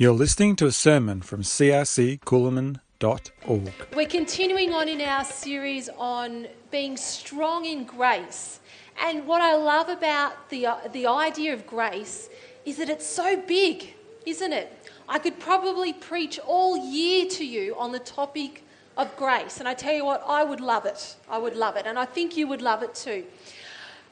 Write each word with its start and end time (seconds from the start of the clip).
You're 0.00 0.12
listening 0.12 0.54
to 0.54 0.66
a 0.66 0.70
sermon 0.70 1.22
from 1.22 1.42
crccoolman.org. 1.42 3.72
We're 3.96 4.06
continuing 4.06 4.72
on 4.72 4.88
in 4.88 5.00
our 5.00 5.24
series 5.24 5.88
on 5.98 6.46
being 6.70 6.96
strong 6.96 7.64
in 7.64 7.82
grace. 7.82 8.60
And 9.04 9.26
what 9.26 9.42
I 9.42 9.56
love 9.56 9.88
about 9.88 10.50
the, 10.50 10.66
uh, 10.66 10.76
the 10.92 11.08
idea 11.08 11.52
of 11.52 11.66
grace 11.66 12.28
is 12.64 12.76
that 12.76 12.88
it's 12.88 13.08
so 13.08 13.38
big, 13.38 13.92
isn't 14.24 14.52
it? 14.52 14.88
I 15.08 15.18
could 15.18 15.40
probably 15.40 15.92
preach 15.92 16.38
all 16.46 16.76
year 16.76 17.26
to 17.30 17.44
you 17.44 17.74
on 17.76 17.90
the 17.90 17.98
topic 17.98 18.62
of 18.96 19.16
grace. 19.16 19.58
And 19.58 19.68
I 19.68 19.74
tell 19.74 19.94
you 19.94 20.04
what, 20.04 20.22
I 20.24 20.44
would 20.44 20.60
love 20.60 20.86
it. 20.86 21.16
I 21.28 21.38
would 21.38 21.56
love 21.56 21.74
it. 21.74 21.86
And 21.86 21.98
I 21.98 22.04
think 22.04 22.36
you 22.36 22.46
would 22.46 22.62
love 22.62 22.84
it 22.84 22.94
too. 22.94 23.24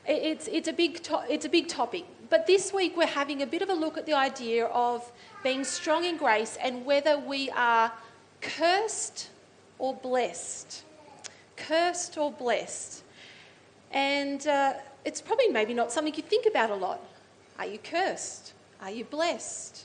It's, 0.05 0.48
it's, 0.48 0.66
a, 0.66 0.73
big 0.73 1.00
to- 1.05 1.27
it's 1.29 1.45
a 1.45 1.48
big 1.48 1.68
topic. 1.68 2.07
But 2.29 2.48
this 2.48 2.73
week 2.73 2.96
we're 2.96 3.07
having 3.07 3.43
a 3.43 3.46
bit 3.46 3.62
of 3.62 3.68
a 3.68 3.75
look 3.75 3.96
at 3.96 4.07
the 4.07 4.14
idea 4.14 4.66
of 4.66 5.12
being 5.47 5.63
strong 5.63 6.05
in 6.05 6.17
grace 6.17 6.59
and 6.61 6.85
whether 6.85 7.17
we 7.17 7.49
are 7.51 7.93
cursed 8.41 9.29
or 9.79 9.95
blessed. 9.95 10.82
Cursed 11.57 12.18
or 12.18 12.32
blessed. 12.32 13.04
And 13.93 14.45
uh, 14.49 14.73
it's 15.04 15.21
probably 15.21 15.46
maybe 15.46 15.73
not 15.73 15.93
something 15.93 16.13
you 16.17 16.25
think 16.25 16.46
about 16.46 16.71
a 16.71 16.75
lot. 16.75 17.01
Are 17.61 17.67
you 17.67 17.79
cursed? 17.79 18.54
Are 18.82 18.90
you 18.90 19.04
blessed? 19.04 19.85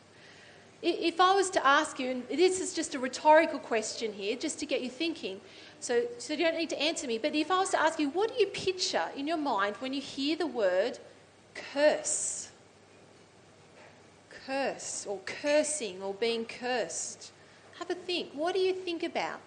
If 0.81 1.21
I 1.21 1.35
was 1.35 1.51
to 1.51 1.63
ask 1.63 1.99
you, 1.99 2.09
and 2.09 2.23
this 2.27 2.59
is 2.59 2.73
just 2.73 2.95
a 2.95 2.99
rhetorical 2.99 3.59
question 3.59 4.13
here, 4.13 4.35
just 4.35 4.57
to 4.61 4.65
get 4.65 4.81
you 4.81 4.89
thinking, 4.89 5.39
so, 5.79 6.01
so 6.17 6.33
you 6.33 6.43
don't 6.43 6.57
need 6.57 6.71
to 6.71 6.81
answer 6.81 7.05
me, 7.05 7.19
but 7.19 7.35
if 7.35 7.51
I 7.51 7.59
was 7.59 7.69
to 7.69 7.79
ask 7.79 7.99
you, 7.99 8.09
what 8.09 8.29
do 8.33 8.39
you 8.39 8.47
picture 8.47 9.05
in 9.15 9.27
your 9.27 9.37
mind 9.37 9.75
when 9.77 9.93
you 9.93 10.01
hear 10.01 10.35
the 10.35 10.47
word 10.47 10.97
curse? 11.53 12.40
Curse 14.51 15.05
or 15.07 15.19
cursing 15.25 16.01
or 16.01 16.13
being 16.13 16.45
cursed. 16.45 17.31
Have 17.79 17.89
a 17.89 17.95
think. 17.95 18.31
What 18.33 18.53
do 18.53 18.59
you 18.59 18.73
think 18.73 19.03
about? 19.03 19.39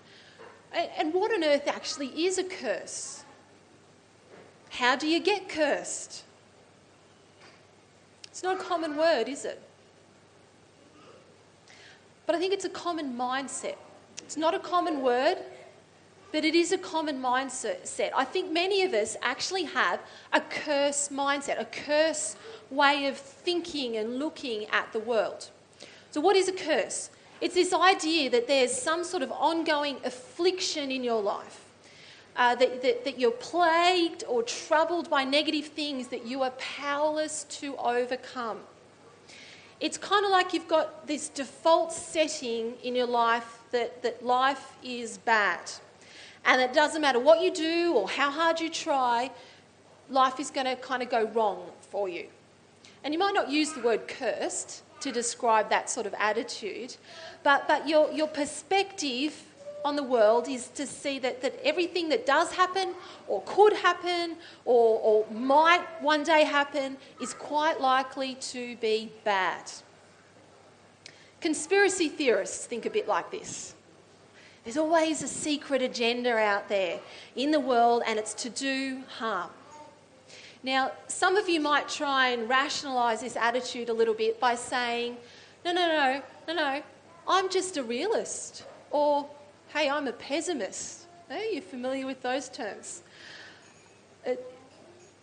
And 0.72 1.12
what 1.12 1.32
on 1.32 1.44
earth 1.44 1.68
actually 1.68 2.08
is 2.26 2.38
a 2.38 2.44
curse? 2.44 3.24
How 4.70 4.96
do 4.96 5.06
you 5.06 5.20
get 5.20 5.48
cursed? 5.48 6.24
It's 8.24 8.42
not 8.42 8.56
a 8.60 8.64
common 8.64 8.96
word, 8.96 9.28
is 9.28 9.44
it? 9.44 9.62
But 12.26 12.34
I 12.34 12.38
think 12.38 12.52
it's 12.52 12.64
a 12.64 12.70
common 12.70 13.14
mindset. 13.16 13.76
It's 14.22 14.36
not 14.36 14.54
a 14.54 14.58
common 14.58 15.02
word, 15.02 15.36
but 16.32 16.44
it 16.44 16.54
is 16.56 16.72
a 16.72 16.78
common 16.78 17.20
mindset. 17.20 18.10
I 18.16 18.24
think 18.24 18.50
many 18.50 18.82
of 18.82 18.94
us 18.94 19.16
actually 19.22 19.64
have 19.64 20.00
a 20.32 20.40
curse 20.40 21.10
mindset, 21.10 21.60
a 21.60 21.66
curse 21.66 22.34
way 22.70 23.06
of 23.06 23.16
thinking 23.16 23.96
and 23.96 24.18
looking 24.18 24.66
at 24.66 24.92
the 24.92 24.98
world. 24.98 25.50
So, 26.10 26.20
what 26.20 26.36
is 26.36 26.48
a 26.48 26.52
curse? 26.52 27.10
It's 27.40 27.54
this 27.54 27.72
idea 27.72 28.30
that 28.30 28.46
there's 28.46 28.72
some 28.72 29.04
sort 29.04 29.22
of 29.22 29.32
ongoing 29.32 29.96
affliction 30.04 30.90
in 30.90 31.04
your 31.04 31.20
life. 31.20 31.60
Uh, 32.36 32.52
that, 32.56 32.82
that, 32.82 33.04
that 33.04 33.20
you're 33.20 33.30
plagued 33.30 34.24
or 34.26 34.42
troubled 34.42 35.08
by 35.08 35.22
negative 35.22 35.66
things 35.66 36.08
that 36.08 36.26
you 36.26 36.42
are 36.42 36.50
powerless 36.52 37.44
to 37.44 37.76
overcome. 37.76 38.58
It's 39.78 39.96
kind 39.96 40.24
of 40.24 40.32
like 40.32 40.52
you've 40.52 40.66
got 40.66 41.06
this 41.06 41.28
default 41.28 41.92
setting 41.92 42.74
in 42.82 42.96
your 42.96 43.06
life 43.06 43.60
that, 43.70 44.02
that 44.02 44.24
life 44.24 44.72
is 44.82 45.18
bad. 45.18 45.70
And 46.44 46.60
it 46.60 46.72
doesn't 46.72 47.00
matter 47.00 47.20
what 47.20 47.40
you 47.40 47.52
do 47.52 47.92
or 47.94 48.08
how 48.08 48.30
hard 48.30 48.60
you 48.60 48.68
try, 48.68 49.30
life 50.10 50.40
is 50.40 50.50
going 50.50 50.66
to 50.66 50.76
kind 50.76 51.02
of 51.02 51.10
go 51.10 51.26
wrong 51.26 51.64
for 51.80 52.08
you. 52.08 52.26
And 53.04 53.12
you 53.12 53.20
might 53.20 53.34
not 53.34 53.50
use 53.50 53.72
the 53.72 53.80
word 53.80 54.08
cursed 54.08 54.82
to 55.00 55.12
describe 55.12 55.68
that 55.68 55.90
sort 55.90 56.06
of 56.06 56.14
attitude, 56.18 56.96
but, 57.42 57.68
but 57.68 57.86
your, 57.86 58.10
your 58.10 58.26
perspective 58.26 59.44
on 59.84 59.96
the 59.96 60.02
world 60.02 60.48
is 60.48 60.68
to 60.68 60.86
see 60.86 61.18
that, 61.18 61.42
that 61.42 61.54
everything 61.62 62.08
that 62.08 62.24
does 62.24 62.50
happen 62.52 62.94
or 63.28 63.42
could 63.44 63.74
happen 63.74 64.36
or, 64.64 64.98
or 65.00 65.26
might 65.30 65.84
one 66.00 66.22
day 66.22 66.42
happen 66.44 66.96
is 67.20 67.34
quite 67.34 67.80
likely 67.80 68.34
to 68.36 68.76
be 68.76 69.12
bad. 69.24 69.70
Conspiracy 71.42 72.08
theorists 72.08 72.64
think 72.64 72.86
a 72.86 72.90
bit 72.90 73.06
like 73.06 73.30
this. 73.30 73.74
There's 74.64 74.78
always 74.78 75.22
a 75.22 75.28
secret 75.28 75.82
agenda 75.82 76.34
out 76.38 76.70
there 76.70 76.98
in 77.36 77.50
the 77.50 77.60
world, 77.60 78.02
and 78.06 78.18
it's 78.18 78.32
to 78.34 78.48
do 78.48 79.02
harm. 79.18 79.50
Now, 80.64 80.92
some 81.08 81.36
of 81.36 81.46
you 81.46 81.60
might 81.60 81.90
try 81.90 82.28
and 82.28 82.48
rationalize 82.48 83.20
this 83.20 83.36
attitude 83.36 83.90
a 83.90 83.92
little 83.92 84.14
bit 84.14 84.40
by 84.40 84.54
saying, 84.54 85.18
no, 85.62 85.72
no, 85.72 85.86
no, 85.86 86.22
no, 86.48 86.54
no, 86.54 86.82
I'm 87.28 87.50
just 87.50 87.76
a 87.76 87.82
realist. 87.82 88.64
Or, 88.90 89.28
hey, 89.74 89.90
I'm 89.90 90.08
a 90.08 90.12
pessimist. 90.12 91.04
Are 91.30 91.36
you 91.36 91.60
familiar 91.60 92.06
with 92.06 92.22
those 92.22 92.48
terms? 92.48 93.02
It, 94.24 94.42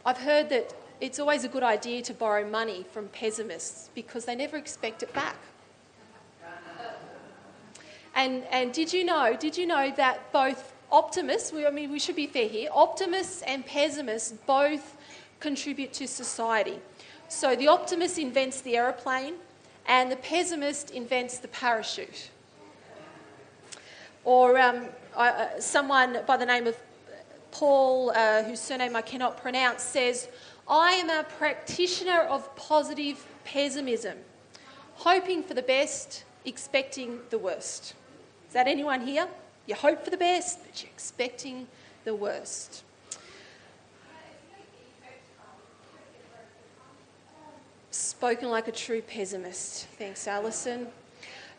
I've 0.05 0.19
heard 0.19 0.49
that 0.49 0.75
it's 0.99 1.17
always 1.17 1.43
a 1.43 1.47
good 1.47 1.63
idea 1.63 2.03
to 2.03 2.13
borrow 2.13 2.47
money 2.47 2.85
from 2.91 3.07
pessimists 3.07 3.89
because 3.95 4.25
they 4.25 4.35
never 4.35 4.57
expect 4.57 5.01
it 5.01 5.11
back. 5.11 5.37
And, 8.13 8.43
and 8.51 8.71
did 8.71 8.93
you 8.93 9.05
know, 9.05 9.35
did 9.39 9.57
you 9.57 9.65
know 9.65 9.91
that 9.97 10.31
both 10.31 10.73
optimists, 10.91 11.51
we, 11.51 11.65
I 11.65 11.71
mean, 11.71 11.91
we 11.91 11.97
should 11.97 12.15
be 12.15 12.27
fair 12.27 12.47
here, 12.47 12.69
optimists 12.71 13.41
and 13.41 13.65
pessimists 13.65 14.33
both 14.45 14.97
contribute 15.41 15.91
to 15.93 16.07
society. 16.07 16.79
So 17.27 17.55
the 17.55 17.67
optimist 17.67 18.17
invents 18.17 18.61
the 18.61 18.77
aeroplane, 18.77 19.33
and 19.87 20.11
the 20.11 20.15
pessimist 20.15 20.91
invents 20.91 21.39
the 21.39 21.47
parachute. 21.49 22.29
Or 24.23 24.59
um, 24.59 24.85
uh, 25.15 25.59
someone 25.59 26.19
by 26.27 26.37
the 26.37 26.45
name 26.45 26.67
of 26.67 26.77
Paul, 27.51 28.11
uh, 28.11 28.43
whose 28.43 28.59
surname 28.59 28.95
I 28.95 29.01
cannot 29.01 29.41
pronounce, 29.41 29.83
says, 29.83 30.29
I 30.69 30.93
am 30.93 31.09
a 31.09 31.23
practitioner 31.23 32.21
of 32.21 32.55
positive 32.55 33.25
pessimism, 33.43 34.17
hoping 34.93 35.43
for 35.43 35.53
the 35.53 35.63
best, 35.63 36.23
expecting 36.45 37.19
the 37.29 37.37
worst. 37.37 37.95
Is 38.47 38.53
that 38.53 38.67
anyone 38.67 39.01
here? 39.01 39.27
You 39.65 39.75
hope 39.75 40.03
for 40.03 40.11
the 40.11 40.17
best, 40.17 40.59
but 40.65 40.81
you're 40.81 40.91
expecting 40.91 41.67
the 42.05 42.15
worst. 42.15 42.83
Spoken 48.21 48.51
like 48.51 48.67
a 48.67 48.71
true 48.71 49.01
pessimist. 49.01 49.87
Thanks, 49.97 50.27
Alison. 50.27 50.85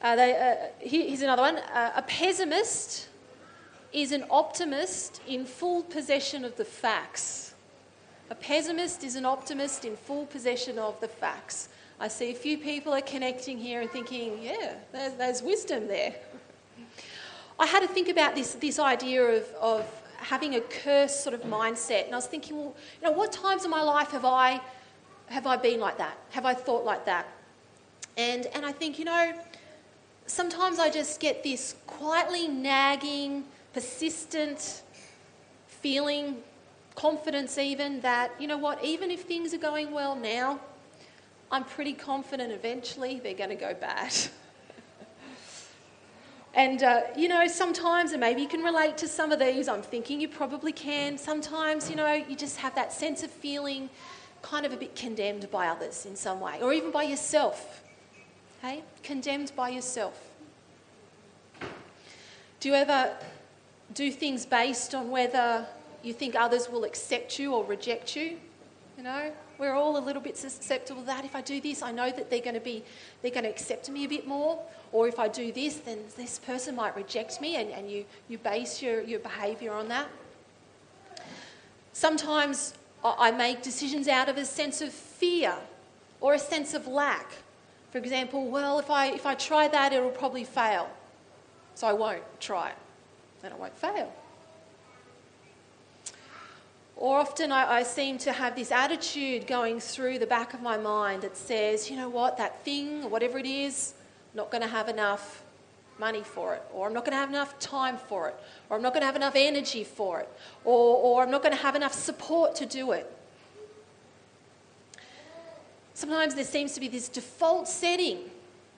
Uh, 0.00 0.14
they, 0.14 0.36
uh, 0.36 0.68
here, 0.78 1.08
here's 1.08 1.22
another 1.22 1.42
one. 1.42 1.56
Uh, 1.56 1.90
a 1.96 2.02
pessimist 2.02 3.08
is 3.92 4.12
an 4.12 4.24
optimist 4.30 5.20
in 5.26 5.44
full 5.44 5.82
possession 5.82 6.44
of 6.44 6.56
the 6.56 6.64
facts. 6.64 7.54
A 8.30 8.36
pessimist 8.36 9.02
is 9.02 9.16
an 9.16 9.24
optimist 9.24 9.84
in 9.84 9.96
full 9.96 10.24
possession 10.26 10.78
of 10.78 11.00
the 11.00 11.08
facts. 11.08 11.68
I 11.98 12.06
see 12.06 12.30
a 12.30 12.34
few 12.36 12.58
people 12.58 12.92
are 12.92 13.00
connecting 13.00 13.58
here 13.58 13.80
and 13.80 13.90
thinking, 13.90 14.40
yeah, 14.40 14.74
there's, 14.92 15.14
there's 15.14 15.42
wisdom 15.42 15.88
there. 15.88 16.14
I 17.58 17.66
had 17.66 17.80
to 17.80 17.88
think 17.88 18.08
about 18.08 18.36
this, 18.36 18.54
this 18.54 18.78
idea 18.78 19.24
of, 19.24 19.48
of 19.60 20.02
having 20.18 20.54
a 20.54 20.60
curse 20.60 21.24
sort 21.24 21.34
of 21.34 21.42
mindset. 21.42 22.04
And 22.04 22.12
I 22.12 22.18
was 22.18 22.26
thinking, 22.26 22.56
well, 22.56 22.76
you 23.00 23.08
know, 23.08 23.16
what 23.16 23.32
times 23.32 23.64
in 23.64 23.70
my 23.72 23.82
life 23.82 24.12
have 24.12 24.24
I 24.24 24.60
have 25.32 25.46
I 25.46 25.56
been 25.56 25.80
like 25.80 25.96
that? 25.96 26.16
Have 26.30 26.44
I 26.44 26.52
thought 26.52 26.84
like 26.84 27.06
that? 27.06 27.26
And, 28.18 28.46
and 28.54 28.66
I 28.66 28.72
think, 28.72 28.98
you 28.98 29.06
know, 29.06 29.32
sometimes 30.26 30.78
I 30.78 30.90
just 30.90 31.20
get 31.20 31.42
this 31.42 31.74
quietly 31.86 32.46
nagging, 32.48 33.44
persistent 33.72 34.82
feeling, 35.66 36.36
confidence 36.94 37.56
even, 37.56 38.02
that, 38.02 38.30
you 38.38 38.46
know 38.46 38.58
what, 38.58 38.84
even 38.84 39.10
if 39.10 39.22
things 39.22 39.54
are 39.54 39.58
going 39.58 39.90
well 39.90 40.14
now, 40.14 40.60
I'm 41.50 41.64
pretty 41.64 41.94
confident 41.94 42.52
eventually 42.52 43.18
they're 43.18 43.34
going 43.34 43.50
to 43.50 43.56
go 43.56 43.72
bad. 43.72 44.14
and, 46.54 46.82
uh, 46.82 47.00
you 47.16 47.28
know, 47.28 47.46
sometimes, 47.46 48.12
and 48.12 48.20
maybe 48.20 48.42
you 48.42 48.48
can 48.48 48.62
relate 48.62 48.98
to 48.98 49.08
some 49.08 49.32
of 49.32 49.38
these, 49.38 49.66
I'm 49.66 49.82
thinking 49.82 50.20
you 50.20 50.28
probably 50.28 50.72
can. 50.72 51.16
Sometimes, 51.16 51.88
you 51.88 51.96
know, 51.96 52.12
you 52.12 52.36
just 52.36 52.58
have 52.58 52.74
that 52.74 52.92
sense 52.92 53.22
of 53.22 53.30
feeling 53.30 53.88
kind 54.42 54.66
of 54.66 54.72
a 54.72 54.76
bit 54.76 54.94
condemned 54.94 55.50
by 55.50 55.68
others 55.68 56.04
in 56.04 56.16
some 56.16 56.40
way, 56.40 56.60
or 56.60 56.72
even 56.72 56.90
by 56.90 57.04
yourself. 57.04 57.82
Hey? 58.60 58.82
Condemned 59.02 59.52
by 59.56 59.70
yourself. 59.70 60.28
Do 62.60 62.68
you 62.68 62.74
ever 62.74 63.16
do 63.94 64.10
things 64.12 64.46
based 64.46 64.94
on 64.94 65.10
whether 65.10 65.66
you 66.02 66.12
think 66.12 66.34
others 66.34 66.68
will 66.68 66.84
accept 66.84 67.38
you 67.38 67.54
or 67.54 67.64
reject 67.64 68.14
you? 68.14 68.38
You 68.96 69.04
know, 69.04 69.32
we're 69.58 69.74
all 69.74 69.96
a 69.96 70.04
little 70.04 70.22
bit 70.22 70.36
susceptible 70.36 71.00
to 71.00 71.06
that. 71.06 71.24
If 71.24 71.34
I 71.34 71.40
do 71.40 71.60
this, 71.60 71.82
I 71.82 71.92
know 71.92 72.10
that 72.10 72.30
they're 72.30 72.40
going 72.40 72.54
to 72.54 72.60
be, 72.60 72.84
they're 73.20 73.30
going 73.30 73.44
to 73.44 73.50
accept 73.50 73.88
me 73.90 74.04
a 74.04 74.08
bit 74.08 74.26
more. 74.26 74.62
Or 74.92 75.08
if 75.08 75.18
I 75.18 75.28
do 75.28 75.50
this, 75.50 75.76
then 75.76 75.98
this 76.16 76.38
person 76.38 76.76
might 76.76 76.94
reject 76.94 77.40
me, 77.40 77.56
and, 77.56 77.70
and 77.70 77.90
you, 77.90 78.04
you 78.28 78.38
base 78.38 78.82
your, 78.82 79.02
your 79.02 79.20
behaviour 79.20 79.72
on 79.72 79.88
that. 79.88 80.06
Sometimes 81.94 82.74
I 83.04 83.30
make 83.30 83.62
decisions 83.62 84.06
out 84.08 84.28
of 84.28 84.36
a 84.36 84.44
sense 84.44 84.80
of 84.80 84.92
fear 84.92 85.54
or 86.20 86.34
a 86.34 86.38
sense 86.38 86.74
of 86.74 86.86
lack. 86.86 87.32
For 87.90 87.98
example, 87.98 88.48
well, 88.48 88.78
if 88.78 88.90
I, 88.90 89.08
if 89.08 89.26
I 89.26 89.34
try 89.34 89.68
that, 89.68 89.92
it'll 89.92 90.10
probably 90.10 90.44
fail. 90.44 90.88
So 91.74 91.86
I 91.86 91.92
won't 91.92 92.22
try 92.40 92.70
it, 92.70 92.76
and 93.42 93.52
it 93.52 93.58
won't 93.58 93.76
fail. 93.76 94.12
Or 96.96 97.18
often 97.18 97.50
I, 97.50 97.78
I, 97.78 97.82
seem 97.82 98.18
to 98.18 98.32
have 98.32 98.54
this 98.54 98.70
attitude 98.70 99.46
going 99.46 99.80
through 99.80 100.20
the 100.20 100.26
back 100.26 100.54
of 100.54 100.62
my 100.62 100.76
mind 100.76 101.22
that 101.22 101.36
says, 101.36 101.90
you 101.90 101.96
know 101.96 102.08
what, 102.08 102.36
that 102.36 102.64
thing, 102.64 103.10
whatever 103.10 103.38
it 103.38 103.46
is, 103.46 103.94
not 104.34 104.50
going 104.50 104.62
to 104.62 104.68
have 104.68 104.88
enough 104.88 105.42
money 106.02 106.24
for 106.24 106.54
it, 106.56 106.62
or 106.74 106.88
I'm 106.88 106.92
not 106.92 107.04
going 107.04 107.12
to 107.12 107.22
have 107.24 107.28
enough 107.28 107.52
time 107.60 107.96
for 107.96 108.28
it, 108.28 108.36
or 108.68 108.76
I'm 108.76 108.82
not 108.82 108.92
going 108.92 109.02
to 109.02 109.06
have 109.06 109.20
enough 109.22 109.36
energy 109.36 109.84
for 109.84 110.18
it, 110.20 110.28
or, 110.64 110.96
or 110.96 111.22
I'm 111.22 111.30
not 111.30 111.42
going 111.44 111.56
to 111.56 111.62
have 111.62 111.76
enough 111.76 111.94
support 111.94 112.56
to 112.56 112.66
do 112.66 112.90
it. 112.90 113.06
Sometimes 115.94 116.34
there 116.34 116.50
seems 116.56 116.72
to 116.74 116.80
be 116.80 116.88
this 116.88 117.08
default 117.08 117.68
setting 117.68 118.18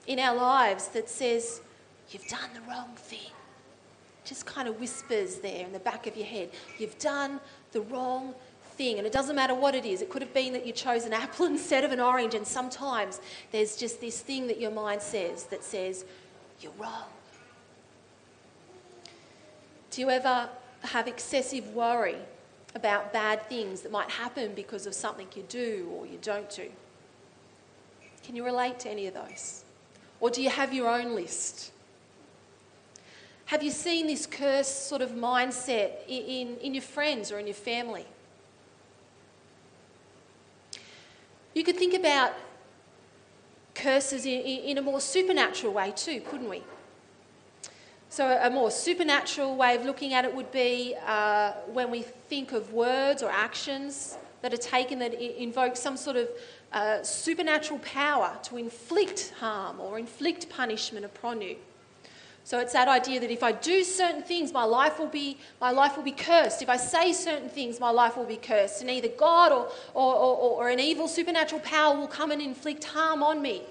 in 0.05 0.19
our 0.19 0.35
lives 0.35 0.89
that 0.89 1.09
says, 1.09 1.61
You've 2.11 2.27
done 2.27 2.51
the 2.53 2.61
wrong 2.69 2.91
thing. 2.95 3.33
Just 4.25 4.45
kind 4.45 4.67
of 4.67 4.79
whispers 4.79 5.37
there 5.37 5.65
in 5.65 5.73
the 5.73 5.79
back 5.79 6.05
of 6.05 6.15
your 6.15 6.27
head. 6.27 6.51
You've 6.77 6.99
done 6.99 7.39
the 7.71 7.81
wrong 7.81 8.35
thing. 8.77 8.99
And 8.99 9.07
it 9.07 9.13
doesn't 9.13 9.35
matter 9.35 9.55
what 9.55 9.73
it 9.73 9.85
is. 9.85 10.03
It 10.03 10.09
could 10.11 10.21
have 10.21 10.33
been 10.33 10.53
that 10.53 10.67
you 10.67 10.73
chose 10.73 11.05
an 11.05 11.13
apple 11.23 11.47
instead 11.47 11.83
of 11.83 11.91
an 11.91 11.99
orange. 11.99 12.35
And 12.35 12.45
sometimes 12.45 13.21
there's 13.51 13.75
just 13.75 13.99
this 14.01 14.21
thing 14.21 14.45
that 14.47 14.59
your 14.59 14.71
mind 14.71 15.01
says 15.01 15.45
that 15.45 15.63
says, 15.63 16.05
You're 16.61 16.77
wrong. 16.77 17.14
Do 19.95 20.01
you 20.01 20.09
ever 20.09 20.49
have 20.81 21.07
excessive 21.07 21.69
worry 21.69 22.17
about 22.75 23.13
bad 23.13 23.47
things 23.47 23.79
that 23.79 23.93
might 23.93 24.09
happen 24.09 24.51
because 24.53 24.85
of 24.85 24.93
something 24.93 25.25
you 25.37 25.43
do 25.43 25.89
or 25.95 26.05
you 26.05 26.19
don't 26.21 26.49
do? 26.49 26.69
Can 28.21 28.35
you 28.35 28.43
relate 28.43 28.77
to 28.79 28.89
any 28.89 29.07
of 29.07 29.13
those? 29.13 29.63
Or 30.19 30.29
do 30.29 30.41
you 30.41 30.49
have 30.49 30.73
your 30.73 30.89
own 30.89 31.15
list? 31.15 31.71
Have 33.45 33.63
you 33.63 33.71
seen 33.71 34.07
this 34.07 34.25
curse 34.25 34.67
sort 34.67 35.01
of 35.01 35.11
mindset 35.11 35.91
in, 36.09 36.23
in, 36.23 36.57
in 36.57 36.73
your 36.73 36.83
friends 36.83 37.31
or 37.31 37.39
in 37.39 37.47
your 37.47 37.55
family? 37.55 38.05
You 41.53 41.63
could 41.63 41.77
think 41.77 41.93
about 41.93 42.33
curses 43.73 44.25
in, 44.25 44.41
in, 44.41 44.77
a 44.77 44.81
more 44.81 44.99
supernatural 44.99 45.71
way 45.71 45.93
too, 45.95 46.19
couldn't 46.19 46.49
we? 46.49 46.63
So, 48.15 48.39
a 48.41 48.49
more 48.49 48.71
supernatural 48.71 49.57
way 49.57 49.75
of 49.75 49.83
looking 49.83 50.13
at 50.13 50.23
it 50.23 50.33
would 50.33 50.49
be 50.49 50.95
uh, 51.05 51.51
when 51.73 51.91
we 51.91 52.03
think 52.03 52.53
of 52.53 52.71
words 52.71 53.21
or 53.21 53.29
actions 53.29 54.17
that 54.41 54.53
are 54.53 54.63
taken 54.71 54.99
that 54.99 55.13
invoke 55.15 55.75
some 55.75 55.97
sort 55.97 56.15
of 56.15 56.29
uh, 56.71 57.03
supernatural 57.03 57.79
power 57.79 58.37
to 58.43 58.55
inflict 58.55 59.33
harm 59.41 59.81
or 59.81 59.99
inflict 59.99 60.47
punishment 60.47 61.05
upon 61.05 61.41
you. 61.41 61.57
So 62.45 62.59
it's 62.59 62.71
that 62.71 62.87
idea 62.87 63.19
that 63.19 63.31
if 63.31 63.43
I 63.43 63.51
do 63.51 63.83
certain 63.83 64.23
things, 64.23 64.53
my 64.53 64.63
life 64.63 64.97
will 64.97 65.07
be, 65.07 65.37
my 65.59 65.71
life 65.71 65.97
will 65.97 66.03
be 66.05 66.13
cursed. 66.13 66.61
If 66.61 66.69
I 66.69 66.77
say 66.77 67.11
certain 67.11 67.49
things, 67.49 67.81
my 67.81 67.89
life 67.89 68.15
will 68.15 68.23
be 68.23 68.37
cursed. 68.37 68.79
And 68.79 68.89
either 68.89 69.09
God 69.09 69.51
or, 69.51 69.67
or, 69.93 70.15
or, 70.15 70.63
or 70.63 70.69
an 70.69 70.79
evil 70.79 71.09
supernatural 71.09 71.59
power 71.65 71.97
will 71.97 72.07
come 72.07 72.31
and 72.31 72.41
inflict 72.41 72.85
harm 72.85 73.21
on 73.21 73.41
me. 73.41 73.63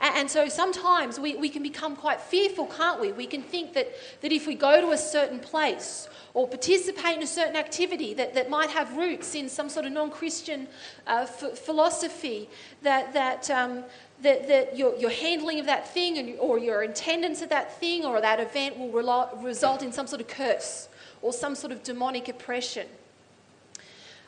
And 0.00 0.30
so 0.30 0.48
sometimes 0.48 1.18
we, 1.18 1.34
we 1.34 1.48
can 1.48 1.62
become 1.62 1.96
quite 1.96 2.20
fearful, 2.20 2.66
can't 2.66 3.00
we? 3.00 3.10
We 3.10 3.26
can 3.26 3.42
think 3.42 3.74
that, 3.74 3.88
that 4.20 4.30
if 4.30 4.46
we 4.46 4.54
go 4.54 4.80
to 4.80 4.92
a 4.92 4.98
certain 4.98 5.40
place 5.40 6.08
or 6.34 6.46
participate 6.46 7.16
in 7.16 7.22
a 7.22 7.26
certain 7.26 7.56
activity 7.56 8.14
that, 8.14 8.32
that 8.34 8.48
might 8.48 8.70
have 8.70 8.96
roots 8.96 9.34
in 9.34 9.48
some 9.48 9.68
sort 9.68 9.86
of 9.86 9.92
non 9.92 10.10
Christian 10.10 10.68
uh, 11.08 11.26
f- 11.28 11.58
philosophy, 11.58 12.48
that, 12.82 13.12
that, 13.12 13.50
um, 13.50 13.82
that, 14.22 14.46
that 14.46 14.78
your, 14.78 14.94
your 14.96 15.10
handling 15.10 15.58
of 15.58 15.66
that 15.66 15.88
thing 15.92 16.18
and, 16.18 16.38
or 16.38 16.60
your 16.60 16.82
attendance 16.82 17.42
at 17.42 17.50
that 17.50 17.78
thing 17.80 18.04
or 18.04 18.20
that 18.20 18.38
event 18.38 18.78
will 18.78 18.92
result 19.42 19.82
in 19.82 19.92
some 19.92 20.06
sort 20.06 20.20
of 20.20 20.28
curse 20.28 20.88
or 21.22 21.32
some 21.32 21.56
sort 21.56 21.72
of 21.72 21.82
demonic 21.82 22.28
oppression. 22.28 22.86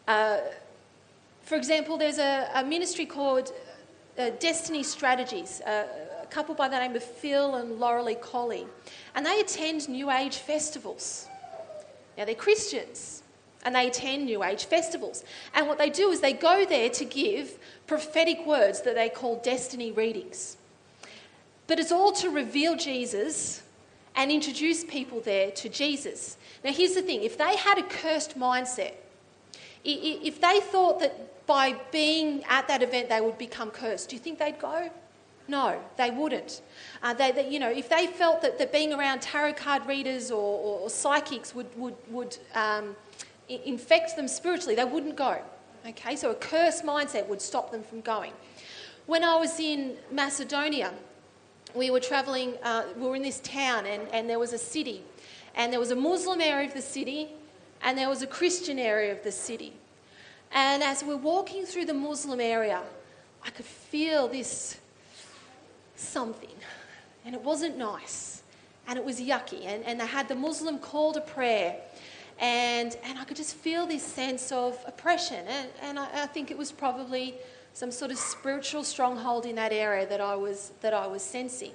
Uh, 0.09 0.39
for 1.45 1.55
example, 1.55 1.97
there's 1.97 2.19
a, 2.19 2.49
a 2.55 2.65
ministry 2.65 3.07
called 3.07 3.53
uh, 4.19 4.31
Destiny 4.39 4.83
Strategies, 4.83 5.61
uh, 5.63 5.87
a 6.23 6.27
couple 6.27 6.55
by 6.55 6.69
the 6.69 6.79
name 6.79 6.95
of 6.95 7.03
Phil 7.03 7.57
and 7.57 7.79
Laurelie 7.79 8.21
Colley, 8.21 8.67
and 9.15 9.25
they 9.25 9.41
attend 9.41 9.89
New 9.89 10.11
Age 10.11 10.37
festivals. 10.37 11.29
Now, 12.17 12.25
they're 12.25 12.35
Christians 12.35 13.23
and 13.65 13.75
they 13.75 13.89
attend 13.89 14.25
New 14.25 14.43
Age 14.43 14.65
festivals. 14.65 15.25
And 15.55 15.67
what 15.67 15.79
they 15.79 15.91
do 15.91 16.11
is 16.11 16.21
they 16.21 16.33
go 16.33 16.65
there 16.65 16.89
to 16.91 17.05
give 17.05 17.59
prophetic 17.87 18.47
words 18.47 18.83
that 18.83 18.95
they 18.95 19.09
call 19.09 19.37
destiny 19.37 19.93
readings. 19.93 20.57
But 21.67 21.79
it's 21.79 21.93
all 21.93 22.13
to 22.13 22.31
reveal 22.31 22.77
Jesus 22.77 23.63
and 24.17 24.31
introduce 24.31 24.85
people 24.85 25.21
there 25.21 25.51
to 25.53 25.69
Jesus. 25.69 26.37
Now, 26.65 26.73
here's 26.73 26.95
the 26.95 27.03
thing 27.03 27.23
if 27.23 27.39
they 27.39 27.57
had 27.57 27.79
a 27.79 27.83
cursed 27.83 28.39
mindset, 28.39 28.95
if 29.85 30.41
they 30.41 30.61
thought 30.61 31.01
that 31.01 31.47
by 31.47 31.75
being 31.91 32.45
at 32.45 32.69
that 32.69 32.83
event 32.83 33.09
they 33.09 33.21
would 33.21 33.39
become 33.39 33.71
cursed, 33.71 34.11
do 34.11 34.17
you 34.17 34.23
think 34.23 34.39
they'd 34.39 34.59
go? 34.59 34.91
No, 35.49 35.81
they 35.97 36.11
wouldn't. 36.11 36.63
Uh, 37.03 37.13
they, 37.13 37.33
they, 37.33 37.49
you 37.49 37.59
know, 37.59 37.71
if 37.71 37.89
they 37.89 38.07
felt 38.07 38.41
that, 38.43 38.57
that 38.59 38.71
being 38.71 38.93
around 38.93 39.21
tarot 39.21 39.55
card 39.55 39.85
readers 39.85 40.31
or, 40.31 40.37
or, 40.37 40.81
or 40.81 40.91
psychics 40.91 41.55
would, 41.57 41.67
would, 41.77 41.97
would 42.09 42.37
um, 42.55 42.95
infect 43.49 44.15
them 44.15 44.29
spiritually, 44.29 44.77
they 44.77 44.85
wouldn't 44.85 45.17
go. 45.17 45.43
Okay, 45.89 46.15
so 46.15 46.31
a 46.31 46.35
cursed 46.37 46.85
mindset 46.85 47.27
would 47.27 47.43
stop 47.43 47.73
them 47.73 47.83
from 47.83 48.01
going. 48.01 48.33
When 49.07 49.25
I 49.25 49.35
was 49.37 49.59
in 49.59 49.97
Macedonia, 50.13 50.93
we 51.75 51.91
were 51.91 52.01
traveling, 52.01 52.55
uh, 52.63 52.85
we 52.97 53.09
were 53.09 53.17
in 53.17 53.23
this 53.23 53.41
town, 53.41 53.87
and, 53.87 54.07
and 54.13 54.31
there 54.31 54.39
was 54.39 54.53
a 54.53 54.59
city. 54.59 55.03
And 55.57 55.73
there 55.73 55.81
was 55.81 55.91
a 55.91 55.97
Muslim 55.97 56.41
area 56.41 56.69
of 56.69 56.75
the 56.75 56.83
city, 56.83 57.31
and 57.83 57.97
there 57.97 58.09
was 58.09 58.23
a 58.23 58.27
Christian 58.27 58.79
area 58.79 59.13
of 59.13 59.23
the 59.23 59.33
city. 59.33 59.73
And 60.53 60.83
as 60.83 61.05
we're 61.05 61.17
walking 61.17 61.65
through 61.65 61.87
the 61.87 61.95
Muslim 61.95 62.41
area, 62.41 62.83
I 63.45 63.51
could 63.51 63.65
feel 63.65 64.29
this 64.29 64.79
something. 65.97 66.49
And 67.25 67.35
it 67.35 67.43
wasn't 67.43 67.79
nice. 67.79 68.43
And 68.87 68.99
it 68.99 69.05
was 69.05 69.21
yucky. 69.21 69.67
And, 69.67 69.85
and 69.85 70.01
they 70.01 70.07
had 70.07 70.29
the 70.29 70.35
Muslim 70.35 70.79
call 70.79 71.13
to 71.13 71.21
prayer. 71.21 71.77
And, 72.39 72.97
and 73.05 73.19
I 73.19 73.25
could 73.25 73.37
just 73.37 73.55
feel 73.55 73.87
this 73.87 74.03
sense 74.03 74.51
of 74.51 74.79
oppression. 74.87 75.47
And, 75.47 75.69
and 75.83 75.99
I, 75.99 76.23
I 76.23 76.27
think 76.27 76.51
it 76.51 76.59
was 76.59 76.73
probably 76.73 77.35
some 77.73 77.91
sort 77.91 78.11
of 78.11 78.19
spiritual 78.19 78.83
stronghold 78.83 79.47
in 79.47 79.55
that 79.57 79.73
area 79.73 80.07
that 80.07 80.21
I 80.21 80.35
was, 80.35 80.73
that 80.81 80.93
I 80.93 81.07
was 81.07 81.23
sensing. 81.23 81.73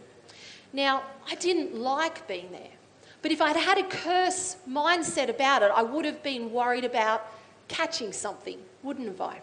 Now, 0.73 1.03
I 1.29 1.35
didn't 1.35 1.75
like 1.75 2.27
being 2.27 2.51
there. 2.51 2.74
But 3.25 3.31
if 3.31 3.41
I'd 3.41 3.55
had 3.55 3.79
a 3.79 3.83
curse 3.85 4.57
mindset 4.69 5.29
about 5.29 5.63
it, 5.63 5.71
I 5.73 5.81
would 5.81 6.05
have 6.05 6.21
been 6.21 6.51
worried 6.51 6.85
about 6.85 7.25
catching 7.67 8.13
something, 8.13 8.59
wouldn't 8.83 9.07
have 9.07 9.19
I? 9.19 9.41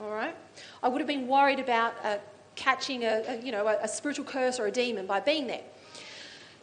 All 0.00 0.10
right? 0.10 0.34
I 0.82 0.88
would 0.88 1.00
have 1.00 1.06
been 1.06 1.28
worried 1.28 1.60
about 1.60 1.94
uh, 2.02 2.16
catching 2.56 3.04
a, 3.04 3.22
a 3.28 3.40
you 3.40 3.52
know, 3.52 3.68
a, 3.68 3.84
a 3.84 3.86
spiritual 3.86 4.24
curse 4.24 4.58
or 4.58 4.66
a 4.66 4.72
demon 4.72 5.06
by 5.06 5.20
being 5.20 5.46
there. 5.46 5.60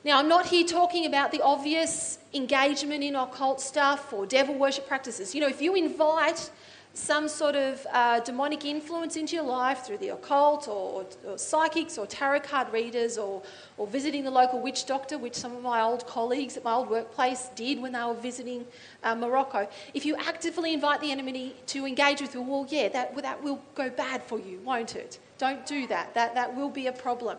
Now, 0.04 0.20
I'm 0.20 0.28
not 0.28 0.48
here 0.48 0.66
talking 0.66 1.06
about 1.06 1.32
the 1.32 1.42
obvious 1.42 2.18
engagement 2.34 3.02
in 3.02 3.16
occult 3.16 3.62
stuff 3.62 4.12
or 4.12 4.26
devil 4.26 4.54
worship 4.54 4.90
practices. 4.90 5.34
You 5.34 5.40
know, 5.40 5.48
if 5.48 5.62
you 5.62 5.74
invite 5.74 6.52
some 6.98 7.28
sort 7.28 7.56
of 7.56 7.86
uh, 7.92 8.20
demonic 8.22 8.66
influence 8.66 9.16
into 9.16 9.36
your 9.36 9.46
life 9.46 9.86
through 9.86 10.00
the 10.00 10.10
occult 10.10 10.68
or, 10.68 10.72
or, 10.72 11.06
or, 11.28 11.38
psychics 11.38 11.96
or 11.98 12.08
tarot 12.08 12.40
card 12.40 12.74
readers 12.74 13.20
or, 13.20 13.44
or 13.78 13.86
visiting 13.86 14.24
the 14.24 14.32
local 14.32 14.60
witch 14.60 14.88
doctor, 14.88 15.18
which 15.18 15.36
some 15.36 15.56
of 15.56 15.62
my 15.62 15.80
old 15.82 16.08
colleagues 16.08 16.58
at 16.58 16.64
my 16.64 16.74
old 16.74 16.90
workplace 16.90 17.50
did 17.56 17.80
when 17.80 17.92
they 17.92 18.04
were 18.04 18.16
visiting 18.16 18.66
uh, 19.04 19.14
Morocco. 19.14 19.68
If 19.94 20.06
you 20.06 20.16
actively 20.16 20.74
invite 20.74 21.00
the 21.00 21.12
enemy 21.12 21.56
to 21.68 21.86
engage 21.86 22.20
with 22.20 22.34
you, 22.34 22.42
well, 22.42 22.66
yeah, 22.68 22.90
that, 22.90 23.16
that 23.16 23.44
will 23.44 23.62
go 23.76 23.92
bad 23.92 24.24
for 24.24 24.40
you, 24.40 24.60
won't 24.66 24.96
it? 24.96 25.20
Don't 25.38 25.66
do 25.68 25.86
that. 25.88 26.16
That, 26.16 26.34
that 26.34 26.56
will 26.56 26.70
be 26.70 26.88
a 26.88 26.92
problem. 26.92 27.38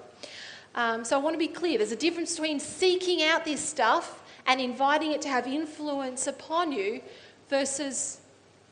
Um, 0.76 1.04
so 1.04 1.18
I 1.18 1.20
want 1.20 1.34
to 1.34 1.38
be 1.38 1.48
clear 1.48 1.78
there's 1.78 1.90
a 1.90 1.96
difference 1.96 2.36
between 2.36 2.60
seeking 2.60 3.24
out 3.24 3.44
this 3.44 3.60
stuff 3.60 4.22
and 4.46 4.60
inviting 4.60 5.10
it 5.10 5.20
to 5.22 5.28
have 5.28 5.48
influence 5.48 6.28
upon 6.28 6.70
you 6.70 7.00
versus 7.50 8.20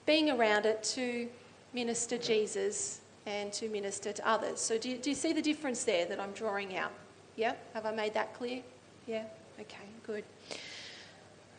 being 0.06 0.30
around 0.30 0.64
it 0.64 0.82
to 0.82 1.28
minister 1.74 2.16
Jesus 2.16 3.00
and 3.26 3.52
to 3.52 3.68
minister 3.68 4.12
to 4.12 4.26
others. 4.26 4.60
So, 4.60 4.78
do 4.78 4.88
you, 4.88 4.98
do 4.98 5.10
you 5.10 5.16
see 5.16 5.32
the 5.32 5.42
difference 5.42 5.84
there 5.84 6.06
that 6.06 6.20
I'm 6.20 6.32
drawing 6.32 6.76
out? 6.76 6.92
Yeah? 7.34 7.54
Have 7.74 7.84
I 7.84 7.92
made 7.92 8.14
that 8.14 8.34
clear? 8.34 8.62
Yeah? 9.06 9.24
Okay, 9.60 9.84
good. 10.04 10.24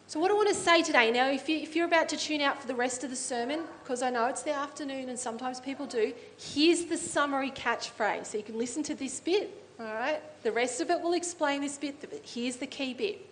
So, 0.08 0.22
what 0.22 0.32
I 0.32 0.34
want 0.34 0.48
to 0.48 0.56
say 0.56 0.82
today 0.82 1.12
now, 1.12 1.30
if, 1.30 1.50
you, 1.50 1.58
if 1.58 1.75
you're 1.75 1.86
about 1.86 2.08
to 2.10 2.18
tune 2.18 2.39
out 2.39 2.62
for 2.62 2.68
the 2.68 2.75
rest 2.75 3.04
of 3.04 3.10
the 3.10 3.16
sermon, 3.18 3.63
because 3.84 4.01
I 4.01 4.10
know 4.10 4.27
it's 4.27 4.44
the 4.44 4.54
afternoon 4.54 5.10
and 5.10 5.20
sometimes 5.20 5.60
people 5.60 5.86
do, 5.86 6.13
here's 6.39 6.86
the 6.86 6.98
summary 6.98 7.51
catchphrase. 7.51 8.27
So, 8.27 8.38
you 8.38 8.44
can 8.46 8.58
listen 8.58 8.82
to 8.84 8.96
this 8.96 9.20
bit, 9.20 9.62
all 9.77 9.86
right? 9.86 10.22
The 10.44 10.51
rest 10.54 10.80
of 10.80 10.89
it 10.89 11.01
will 11.01 11.13
explain 11.13 11.60
this 11.60 11.77
bit, 11.77 12.00
but 12.00 12.22
here's 12.24 12.56
the 12.56 12.68
key 12.68 12.94
bit. 12.94 13.25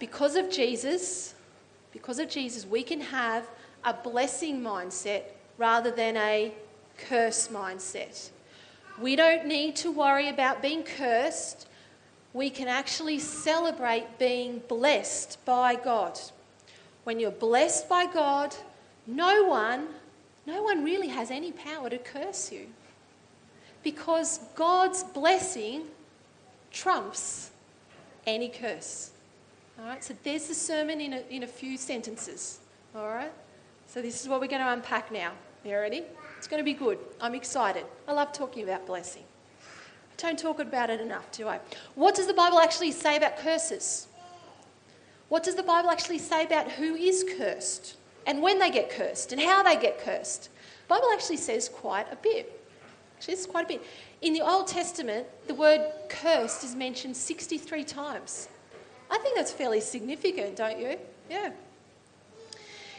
Because 0.00 0.34
of 0.34 0.50
Jesus, 0.50 1.34
because 1.92 2.18
of 2.18 2.28
Jesus, 2.28 2.66
we 2.66 2.82
can 2.82 3.00
have 3.00 3.48
a 3.84 3.94
blessing 3.94 4.60
mindset 4.60 5.22
rather 5.56 5.90
than 5.90 6.16
a 6.16 6.52
curse 6.96 7.48
mindset. 7.48 8.30
We 9.00 9.16
don't 9.16 9.46
need 9.46 9.76
to 9.76 9.90
worry 9.90 10.28
about 10.28 10.60
being 10.60 10.82
cursed. 10.82 11.68
We 12.32 12.50
can 12.50 12.68
actually 12.68 13.18
celebrate 13.18 14.18
being 14.18 14.62
blessed 14.68 15.44
by 15.44 15.76
God. 15.76 16.18
When 17.04 17.20
you're 17.20 17.30
blessed 17.30 17.88
by 17.88 18.06
God, 18.06 18.54
no 19.06 19.44
one, 19.44 19.88
no 20.46 20.62
one 20.62 20.84
really 20.84 21.08
has 21.08 21.30
any 21.30 21.52
power 21.52 21.88
to 21.88 21.98
curse 21.98 22.52
you. 22.52 22.66
Because 23.82 24.40
God's 24.54 25.04
blessing 25.04 25.84
trumps 26.70 27.50
any 28.26 28.48
curse. 28.48 29.12
All 29.78 29.86
right, 29.86 30.02
so 30.02 30.14
there's 30.24 30.48
the 30.48 30.54
sermon 30.54 31.00
in 31.00 31.12
a, 31.12 31.22
in 31.30 31.44
a 31.44 31.46
few 31.46 31.76
sentences. 31.76 32.58
All 32.94 33.08
right, 33.08 33.32
so 33.88 34.02
this 34.02 34.20
is 34.20 34.28
what 34.28 34.40
we're 34.40 34.48
going 34.48 34.60
to 34.60 34.70
unpack 34.70 35.10
now. 35.10 35.32
You 35.64 35.76
ready? 35.76 36.02
It's 36.36 36.46
going 36.46 36.60
to 36.60 36.64
be 36.64 36.74
good. 36.74 36.98
I'm 37.22 37.34
excited. 37.34 37.86
I 38.06 38.12
love 38.12 38.32
talking 38.32 38.62
about 38.62 38.86
blessing. 38.86 39.24
I 39.62 40.14
don't 40.18 40.38
talk 40.38 40.60
about 40.60 40.90
it 40.90 41.00
enough, 41.00 41.32
do 41.32 41.48
I? 41.48 41.58
What 41.94 42.14
does 42.14 42.26
the 42.26 42.34
Bible 42.34 42.60
actually 42.60 42.92
say 42.92 43.16
about 43.16 43.38
curses? 43.38 44.08
What 45.30 45.42
does 45.42 45.54
the 45.54 45.62
Bible 45.62 45.90
actually 45.90 46.18
say 46.18 46.44
about 46.44 46.70
who 46.72 46.94
is 46.96 47.24
cursed 47.38 47.96
and 48.26 48.42
when 48.42 48.58
they 48.58 48.70
get 48.70 48.90
cursed 48.90 49.32
and 49.32 49.40
how 49.40 49.62
they 49.62 49.76
get 49.76 49.98
cursed? 49.98 50.50
The 50.86 50.94
Bible 50.94 51.08
actually 51.14 51.38
says 51.38 51.70
quite 51.70 52.12
a 52.12 52.16
bit. 52.16 52.62
Actually, 53.16 53.34
it's 53.34 53.46
quite 53.46 53.64
a 53.64 53.68
bit. 53.68 53.86
In 54.20 54.34
the 54.34 54.42
Old 54.42 54.66
Testament, 54.66 55.26
the 55.46 55.54
word 55.54 55.90
cursed 56.10 56.62
is 56.62 56.74
mentioned 56.74 57.16
63 57.16 57.84
times. 57.84 58.48
I 59.10 59.16
think 59.18 59.34
that's 59.34 59.50
fairly 59.50 59.80
significant, 59.80 60.56
don't 60.56 60.78
you? 60.78 60.98
Yeah. 61.30 61.52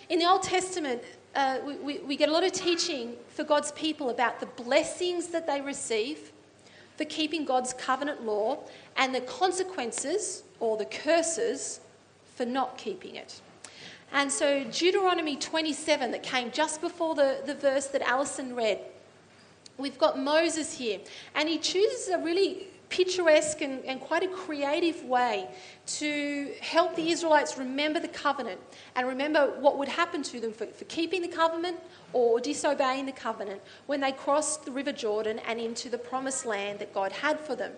In 0.09 0.17
the 0.17 0.25
Old 0.25 0.41
Testament, 0.41 1.03
uh, 1.35 1.59
we, 1.63 1.75
we, 1.75 1.99
we 1.99 2.15
get 2.15 2.29
a 2.29 2.31
lot 2.31 2.43
of 2.43 2.51
teaching 2.51 3.13
for 3.29 3.43
God's 3.43 3.71
people 3.73 4.09
about 4.09 4.39
the 4.39 4.47
blessings 4.47 5.27
that 5.27 5.45
they 5.45 5.61
receive 5.61 6.31
for 6.97 7.05
keeping 7.05 7.45
God's 7.45 7.73
covenant 7.73 8.25
law 8.25 8.57
and 8.97 9.13
the 9.13 9.21
consequences 9.21 10.41
or 10.59 10.77
the 10.77 10.85
curses 10.85 11.79
for 12.35 12.43
not 12.43 12.75
keeping 12.75 13.17
it. 13.17 13.39
And 14.11 14.31
so, 14.31 14.63
Deuteronomy 14.63 15.35
27, 15.35 16.09
that 16.09 16.23
came 16.23 16.49
just 16.49 16.81
before 16.81 17.13
the, 17.13 17.41
the 17.45 17.53
verse 17.53 17.85
that 17.87 18.01
Alison 18.01 18.55
read, 18.55 18.79
we've 19.77 19.99
got 19.99 20.17
Moses 20.17 20.73
here, 20.73 20.99
and 21.35 21.47
he 21.47 21.59
chooses 21.59 22.07
a 22.07 22.17
really 22.17 22.65
picturesque 22.89 23.61
and, 23.61 23.83
and 23.85 24.01
quite 24.01 24.23
a 24.23 24.27
creative 24.27 25.03
way 25.05 25.47
to 25.85 26.51
help 26.61 26.95
the 26.95 27.09
Israelites 27.11 27.57
remember 27.57 27.99
the 27.99 28.07
covenant 28.07 28.59
and 28.95 29.07
remember 29.07 29.53
what 29.59 29.77
would 29.77 29.87
happen 29.87 30.23
to 30.23 30.39
them 30.39 30.51
for, 30.51 30.65
for 30.65 30.85
keeping 30.85 31.21
the 31.21 31.27
covenant 31.27 31.77
or 32.13 32.39
disobeying 32.39 33.05
the 33.05 33.11
covenant 33.11 33.61
when 33.85 34.01
they 34.01 34.11
crossed 34.11 34.65
the 34.65 34.71
River 34.71 34.91
Jordan 34.91 35.39
and 35.47 35.59
into 35.59 35.89
the 35.89 35.97
promised 35.97 36.45
land 36.45 36.79
that 36.79 36.93
God 36.93 37.11
had 37.11 37.39
for 37.39 37.55
them. 37.55 37.71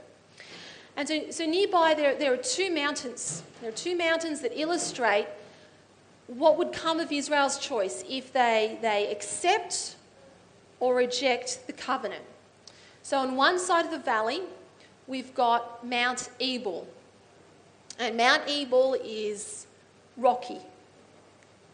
And 0.96 1.08
so, 1.08 1.30
so 1.30 1.46
nearby, 1.46 1.94
there, 1.94 2.16
there 2.16 2.34
are 2.34 2.38
two 2.38 2.74
mountains. 2.74 3.44
There 3.62 3.70
are 3.70 3.74
two 3.74 3.98
mountains 3.98 4.42
that 4.42 4.60
illustrate 4.60 5.28
what 6.28 6.58
would 6.58 6.72
come 6.72 7.00
of 7.00 7.12
Israel's 7.12 7.58
choice 7.60 8.04
if 8.10 8.32
they, 8.32 8.78
they 8.82 9.12
accept 9.12 9.96
or 10.80 10.96
reject 10.96 11.68
the 11.68 11.74
covenant. 11.74 12.24
So, 13.04 13.18
on 13.18 13.36
one 13.36 13.60
side 13.60 13.86
of 13.86 13.92
the 13.92 14.00
valley, 14.00 14.42
we've 15.08 15.34
got 15.34 15.86
Mount 15.86 16.30
Ebal. 16.40 16.88
And 18.00 18.18
Mount 18.18 18.44
Ebal 18.48 18.98
is 19.04 19.68
rocky, 20.18 20.60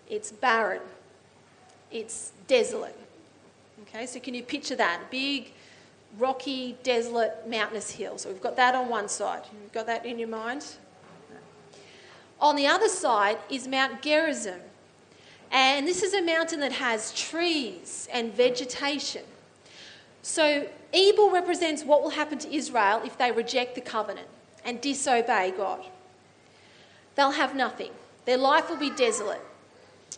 it's 0.09 0.31
barren, 0.31 0.81
it's 1.91 2.31
desolate. 2.47 2.97
Okay, 3.83 4.05
so 4.05 4.19
can 4.19 4.33
you 4.33 4.43
picture 4.43 4.75
that? 4.75 5.09
Big, 5.11 5.53
rocky, 6.17 6.77
desolate, 6.83 7.47
mountainous 7.47 7.91
hill. 7.91 8.17
So 8.17 8.29
we've 8.29 8.41
got 8.41 8.55
that 8.55 8.75
on 8.75 8.89
one 8.89 9.07
side. 9.07 9.43
You've 9.61 9.71
got 9.71 9.85
that 9.85 10.05
in 10.05 10.19
your 10.19 10.27
mind? 10.27 10.65
On 12.39 12.55
the 12.55 12.67
other 12.67 12.89
side 12.89 13.37
is 13.49 13.67
Mount 13.67 14.01
Gerizim. 14.01 14.59
And 15.51 15.87
this 15.87 16.03
is 16.03 16.13
a 16.13 16.21
mountain 16.21 16.59
that 16.59 16.73
has 16.73 17.13
trees 17.13 18.07
and 18.11 18.33
vegetation. 18.33 19.23
So 20.27 20.67
Ebal 20.91 21.31
represents 21.31 21.85
what 21.85 22.03
will 22.03 22.09
happen 22.09 22.37
to 22.39 22.53
Israel 22.53 23.01
if 23.05 23.17
they 23.17 23.31
reject 23.31 23.75
the 23.75 23.81
covenant 23.81 24.27
and 24.65 24.81
disobey 24.81 25.53
God. 25.55 25.85
They'll 27.15 27.31
have 27.31 27.55
nothing. 27.55 27.91
Their 28.25 28.35
life 28.35 28.69
will 28.69 28.77
be 28.77 28.89
desolate. 28.89 29.39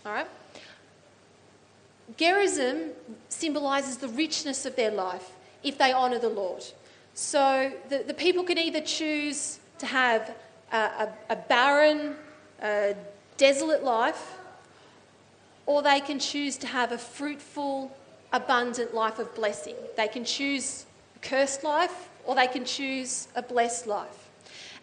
All 0.04 0.12
right? 0.12 0.28
Gerizim 2.18 2.90
symbolizes 3.30 3.98
the 3.98 4.08
richness 4.08 4.66
of 4.66 4.76
their 4.76 4.90
life 4.90 5.30
if 5.62 5.78
they 5.78 5.94
honour 5.94 6.18
the 6.18 6.30
Lord. 6.30 6.66
So 7.14 7.72
the, 7.90 8.00
the 8.00 8.16
people 8.16 8.44
can 8.44 8.58
either 8.58 8.82
choose 8.82 9.60
to 9.78 9.86
have 9.86 10.36
a, 10.74 10.78
a, 10.78 11.14
a 11.30 11.36
barren, 11.36 12.16
a 12.64 12.96
desolate 13.38 13.84
life, 13.84 14.40
or 15.68 15.84
they 15.84 16.00
can 16.00 16.18
choose 16.18 16.58
to 16.58 16.68
have 16.68 16.92
a 16.92 16.98
fruitful, 16.98 17.96
abundant 18.32 18.94
life 18.94 19.20
of 19.20 19.34
blessing. 19.36 19.76
They 19.98 20.08
can 20.08 20.26
choose 20.26 20.86
a 21.16 21.20
cursed 21.20 21.64
life 21.64 22.10
or 22.26 22.36
they 22.36 22.48
can 22.48 22.66
choose 22.66 23.28
a 23.36 23.42
blessed 23.42 23.88
life. 23.88 24.30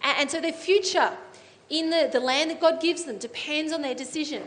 And, 0.03 0.31
so 0.31 0.41
their 0.41 0.53
future 0.53 1.11
in 1.71 1.91
the, 1.91 2.09
the 2.13 2.21
land 2.21 2.51
that 2.51 2.61
God 2.61 2.81
gives 2.81 3.05
them 3.05 3.19
depends 3.19 3.73
on 3.73 3.83
their 3.83 3.95
decision. 3.95 4.43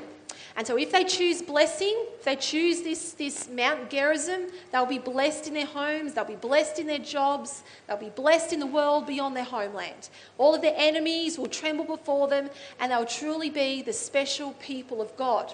And 0.55 0.67
so 0.67 0.77
if 0.77 0.91
they 0.91 1.05
choose 1.05 1.41
blessing, 1.41 1.95
if 2.17 2.25
they 2.25 2.35
choose 2.35 2.81
this, 2.81 3.13
this 3.13 3.47
Mount 3.49 3.89
Gerizim, 3.89 4.47
they'll 4.71 4.85
be 4.85 4.99
blessed 4.99 5.47
in 5.47 5.53
their 5.53 5.65
homes, 5.65 6.13
they'll 6.13 6.25
be 6.25 6.35
blessed 6.35 6.79
in 6.79 6.87
their 6.87 6.99
jobs, 6.99 7.63
they'll 7.87 7.97
be 7.97 8.09
blessed 8.09 8.51
in 8.51 8.59
the 8.59 8.65
world 8.65 9.07
beyond 9.07 9.35
their 9.35 9.45
homeland. 9.45 10.09
All 10.37 10.53
of 10.53 10.61
their 10.61 10.75
enemies 10.75 11.37
will 11.37 11.47
tremble 11.47 11.85
before 11.85 12.27
them, 12.27 12.49
and 12.79 12.91
they'll 12.91 13.05
truly 13.05 13.49
be 13.49 13.81
the 13.81 13.93
special 13.93 14.51
people 14.53 15.01
of 15.01 15.15
God. 15.15 15.53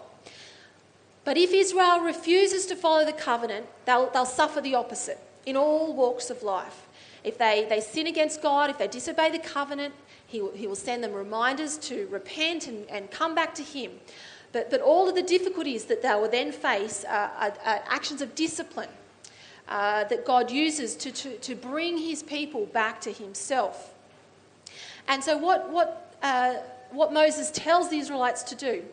But 1.25 1.37
if 1.37 1.51
Israel 1.51 1.99
refuses 1.99 2.65
to 2.67 2.75
follow 2.75 3.03
the 3.03 3.11
covenant, 3.11 3.65
they'll, 3.85 4.09
they'll 4.11 4.25
suffer 4.25 4.61
the 4.61 4.75
opposite 4.75 5.19
in 5.45 5.57
all 5.57 5.93
walks 5.93 6.29
of 6.29 6.43
life. 6.43 6.87
If 7.23 7.39
they, 7.39 7.65
they 7.67 7.81
sin 7.81 8.05
against 8.07 8.41
God, 8.41 8.69
if 8.69 8.77
they 8.77 8.87
disobey 8.87 9.31
the 9.31 9.39
covenant, 9.39 9.95
he 10.27 10.41
will, 10.41 10.51
he 10.51 10.67
will 10.67 10.75
send 10.75 11.03
them 11.03 11.13
reminders 11.13 11.77
to 11.79 12.07
repent 12.07 12.67
and, 12.67 12.87
and 12.89 13.09
come 13.11 13.35
back 13.35 13.55
to 13.55 13.63
Him. 13.63 13.91
But, 14.51 14.69
but 14.69 14.81
all 14.81 15.09
of 15.09 15.15
the 15.15 15.23
difficulties 15.23 15.85
that 15.85 16.01
they 16.01 16.13
will 16.13 16.29
then 16.29 16.51
face 16.51 17.03
are, 17.05 17.31
are, 17.39 17.53
are 17.65 17.83
actions 17.87 18.21
of 18.21 18.35
discipline 18.35 18.89
uh, 19.67 20.03
that 20.05 20.25
God 20.25 20.51
uses 20.51 20.95
to, 20.97 21.11
to, 21.11 21.37
to 21.37 21.55
bring 21.55 21.97
His 21.97 22.23
people 22.23 22.65
back 22.67 23.01
to 23.01 23.11
Himself. 23.11 23.93
And 25.07 25.23
so, 25.23 25.37
what, 25.37 25.69
what, 25.69 26.17
uh, 26.23 26.55
what 26.91 27.13
Moses 27.13 27.51
tells 27.51 27.89
the 27.89 27.97
Israelites 27.97 28.43
to 28.43 28.55
do 28.55 28.83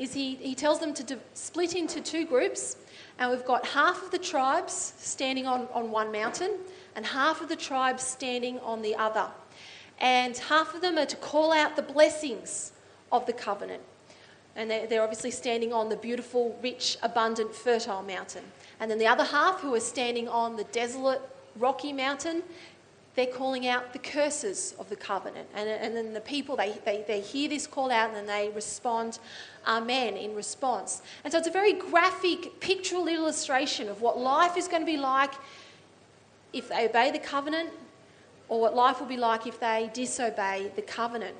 is 0.00 0.14
he, 0.14 0.36
he 0.36 0.54
tells 0.54 0.80
them 0.80 0.94
to 0.94 1.18
split 1.34 1.76
into 1.76 2.00
two 2.00 2.24
groups, 2.24 2.76
and 3.18 3.30
we've 3.30 3.44
got 3.44 3.66
half 3.66 4.02
of 4.02 4.10
the 4.10 4.18
tribes 4.18 4.94
standing 4.96 5.46
on, 5.46 5.68
on 5.74 5.90
one 5.90 6.10
mountain 6.10 6.52
and 6.96 7.04
half 7.04 7.42
of 7.42 7.50
the 7.50 7.56
tribes 7.56 8.02
standing 8.02 8.58
on 8.60 8.80
the 8.80 8.96
other. 8.96 9.26
And 10.00 10.34
half 10.38 10.74
of 10.74 10.80
them 10.80 10.96
are 10.96 11.04
to 11.04 11.16
call 11.16 11.52
out 11.52 11.76
the 11.76 11.82
blessings 11.82 12.72
of 13.12 13.26
the 13.26 13.34
covenant. 13.34 13.82
And 14.56 14.70
they're, 14.70 14.86
they're 14.86 15.02
obviously 15.02 15.30
standing 15.30 15.70
on 15.74 15.90
the 15.90 15.96
beautiful, 15.96 16.58
rich, 16.62 16.96
abundant, 17.02 17.54
fertile 17.54 18.02
mountain. 18.02 18.44
And 18.80 18.90
then 18.90 18.96
the 18.98 19.06
other 19.06 19.24
half, 19.24 19.60
who 19.60 19.74
are 19.74 19.80
standing 19.80 20.28
on 20.28 20.56
the 20.56 20.64
desolate, 20.64 21.20
rocky 21.56 21.92
mountain, 21.92 22.42
they're 23.20 23.26
calling 23.26 23.66
out 23.66 23.92
the 23.92 23.98
curses 23.98 24.74
of 24.78 24.88
the 24.88 24.96
covenant. 24.96 25.46
And, 25.54 25.68
and 25.68 25.94
then 25.94 26.14
the 26.14 26.22
people, 26.22 26.56
they, 26.56 26.72
they, 26.86 27.04
they 27.06 27.20
hear 27.20 27.50
this 27.50 27.66
call 27.66 27.90
out 27.90 28.08
and 28.08 28.16
then 28.16 28.26
they 28.26 28.48
respond, 28.54 29.18
Amen, 29.66 30.16
in 30.16 30.34
response. 30.34 31.02
And 31.22 31.30
so 31.30 31.38
it's 31.38 31.46
a 31.46 31.50
very 31.50 31.74
graphic, 31.74 32.60
pictorial 32.60 33.08
illustration 33.08 33.90
of 33.90 34.00
what 34.00 34.18
life 34.18 34.56
is 34.56 34.68
going 34.68 34.80
to 34.80 34.86
be 34.86 34.96
like 34.96 35.34
if 36.54 36.70
they 36.70 36.88
obey 36.88 37.10
the 37.10 37.18
covenant 37.18 37.68
or 38.48 38.58
what 38.58 38.74
life 38.74 39.00
will 39.00 39.06
be 39.06 39.18
like 39.18 39.46
if 39.46 39.60
they 39.60 39.90
disobey 39.92 40.72
the 40.74 40.82
covenant. 40.82 41.36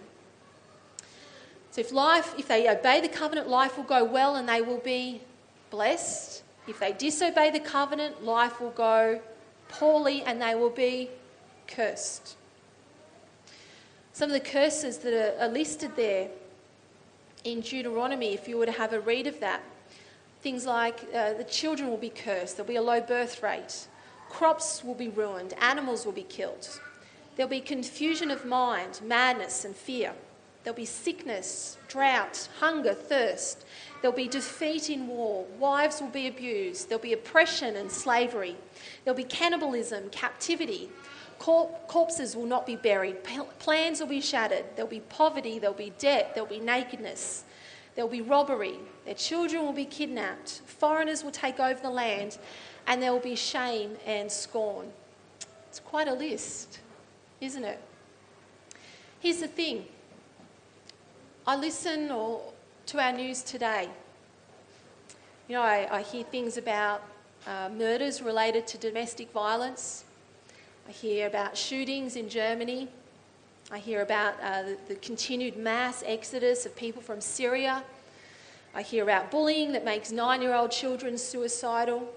So 1.71 1.81
if 1.81 1.93
life, 1.93 2.35
if 2.37 2.47
they 2.47 2.69
obey 2.69 3.01
the 3.01 3.09
covenant, 3.09 3.49
life 3.49 3.79
will 3.79 3.85
go 3.85 4.05
well 4.05 4.37
and 4.37 4.47
they 4.47 4.61
will 4.61 4.81
be 4.81 5.23
blessed. 5.71 6.43
If 6.69 6.79
they 6.79 6.93
disobey 6.93 7.51
the 7.51 7.61
covenant, 7.61 8.23
life 8.23 8.61
will 8.61 8.73
go 8.73 9.23
poorly 9.71 10.23
and 10.25 10.43
they 10.43 10.55
will 10.55 10.69
be 10.69 11.09
cursed. 11.75 12.37
Some 14.13 14.31
of 14.31 14.35
the 14.35 14.51
curses 14.51 14.99
that 14.99 15.41
are, 15.41 15.49
listed 15.49 15.93
there 15.97 16.29
in 17.45 17.61
Deuteronomy, 17.61 18.35
if 18.35 18.49
you 18.49 18.59
were 18.59 18.67
to 18.67 18.73
have 18.73 18.93
a 18.93 19.01
read 19.01 19.27
of 19.27 19.41
that, 19.41 19.63
things 20.43 20.67
like 20.67 21.01
uh, 21.15 21.33
the 21.35 21.45
children 21.45 21.89
will 21.89 21.97
be 21.97 22.11
cursed, 22.11 22.57
there'll 22.57 22.69
be 22.69 22.77
a 22.77 22.83
low 22.83 23.01
birth 23.01 23.43
rate, 23.43 23.87
crops 24.29 24.85
will 24.85 24.95
be 24.95 25.09
ruined, 25.09 25.55
animals 25.61 26.05
will 26.05 26.13
be 26.13 26.25
killed, 26.25 26.81
there'll 27.37 27.49
be 27.49 27.61
confusion 27.61 28.31
of 28.31 28.45
mind, 28.45 29.01
madness, 29.03 29.65
and 29.65 29.75
fear. 29.75 30.13
There'll 30.63 30.77
be 30.77 30.85
sickness, 30.85 31.79
drought, 31.89 32.49
hunger, 32.59 32.93
thirst. 32.93 33.65
There'll 34.03 34.17
be 34.17 34.29
defeat 34.29 34.91
in 34.91 35.07
war. 35.07 35.47
Wives 35.59 36.01
will 36.03 36.09
be 36.09 36.27
abused. 36.27 36.89
There'll 36.89 37.01
be 37.01 37.15
oppression 37.15 37.77
and 37.77 37.91
slavery. 37.91 38.57
There'll 39.05 39.17
be 39.17 39.25
cannibalism, 39.25 40.11
captivity. 40.11 40.91
Corpses 41.41 42.37
will 42.37 42.47
not 42.47 42.67
be 42.67 42.77
buried. 42.77 43.17
plans 43.59 43.99
will 43.99 44.07
be 44.07 44.21
shattered. 44.21 44.65
There'll 44.77 44.91
be 44.91 45.01
poverty. 45.01 45.59
There'll 45.59 45.75
be 45.75 45.93
debt. 45.99 46.35
There'll 46.35 46.49
be 46.49 46.61
nakedness. 46.61 47.45
There'll 47.95 48.11
be 48.11 48.21
robbery. 48.21 48.77
Their 49.07 49.15
children 49.15 49.65
will 49.65 49.73
be 49.73 49.87
kidnapped. 49.87 50.61
Foreigners 50.67 51.25
will 51.25 51.31
take 51.31 51.59
over 51.59 51.81
the 51.81 51.91
land. 51.91 52.39
And 52.87 53.03
there 53.03 53.13
will 53.13 53.21
be 53.21 53.37
shame 53.37 53.97
and 54.07 54.31
scorn. 54.31 54.93
It's 55.69 55.81
quite 55.81 56.09
a 56.09 56.15
list, 56.15 56.81
isn't 57.41 57.65
it? 57.65 57.81
Here's 59.21 59.39
the 59.39 59.49
thing 59.49 59.87
I 61.47 61.57
listen 61.57 62.11
or, 62.11 62.43
to 62.87 63.01
our 63.03 63.13
news 63.13 63.43
today. 63.43 63.89
You 65.49 65.57
know, 65.57 65.63
I, 65.63 65.89
I 65.91 66.03
hear 66.03 66.25
things 66.25 66.59
about 66.59 67.03
uh, 67.47 67.71
murders 67.73 68.21
related 68.21 68.67
to 68.69 68.79
domestic 68.79 69.33
violence. 69.33 70.05
I 70.89 70.93
hear 70.93 71.27
about 71.27 71.57
shootings 71.57 72.17
in 72.17 72.29
Germany. 72.29 72.89
I 73.71 73.79
hear 73.79 74.03
about 74.03 74.35
uh, 74.43 74.63
the, 74.63 74.79
the, 74.89 74.95
continued 74.97 75.57
mass 75.57 76.03
exodus 76.07 76.67
of 76.67 76.75
people 76.75 77.01
from 77.01 77.21
Syria. 77.21 77.85
I 78.75 78.83
hear 78.83 79.05
about 79.05 79.31
bullying 79.31 79.73
that 79.73 79.85
makes 79.85 80.11
nine 80.11 80.43
year 80.43 80.55
old 80.55 80.71
children 80.71 81.17
suicidal. 81.17 82.13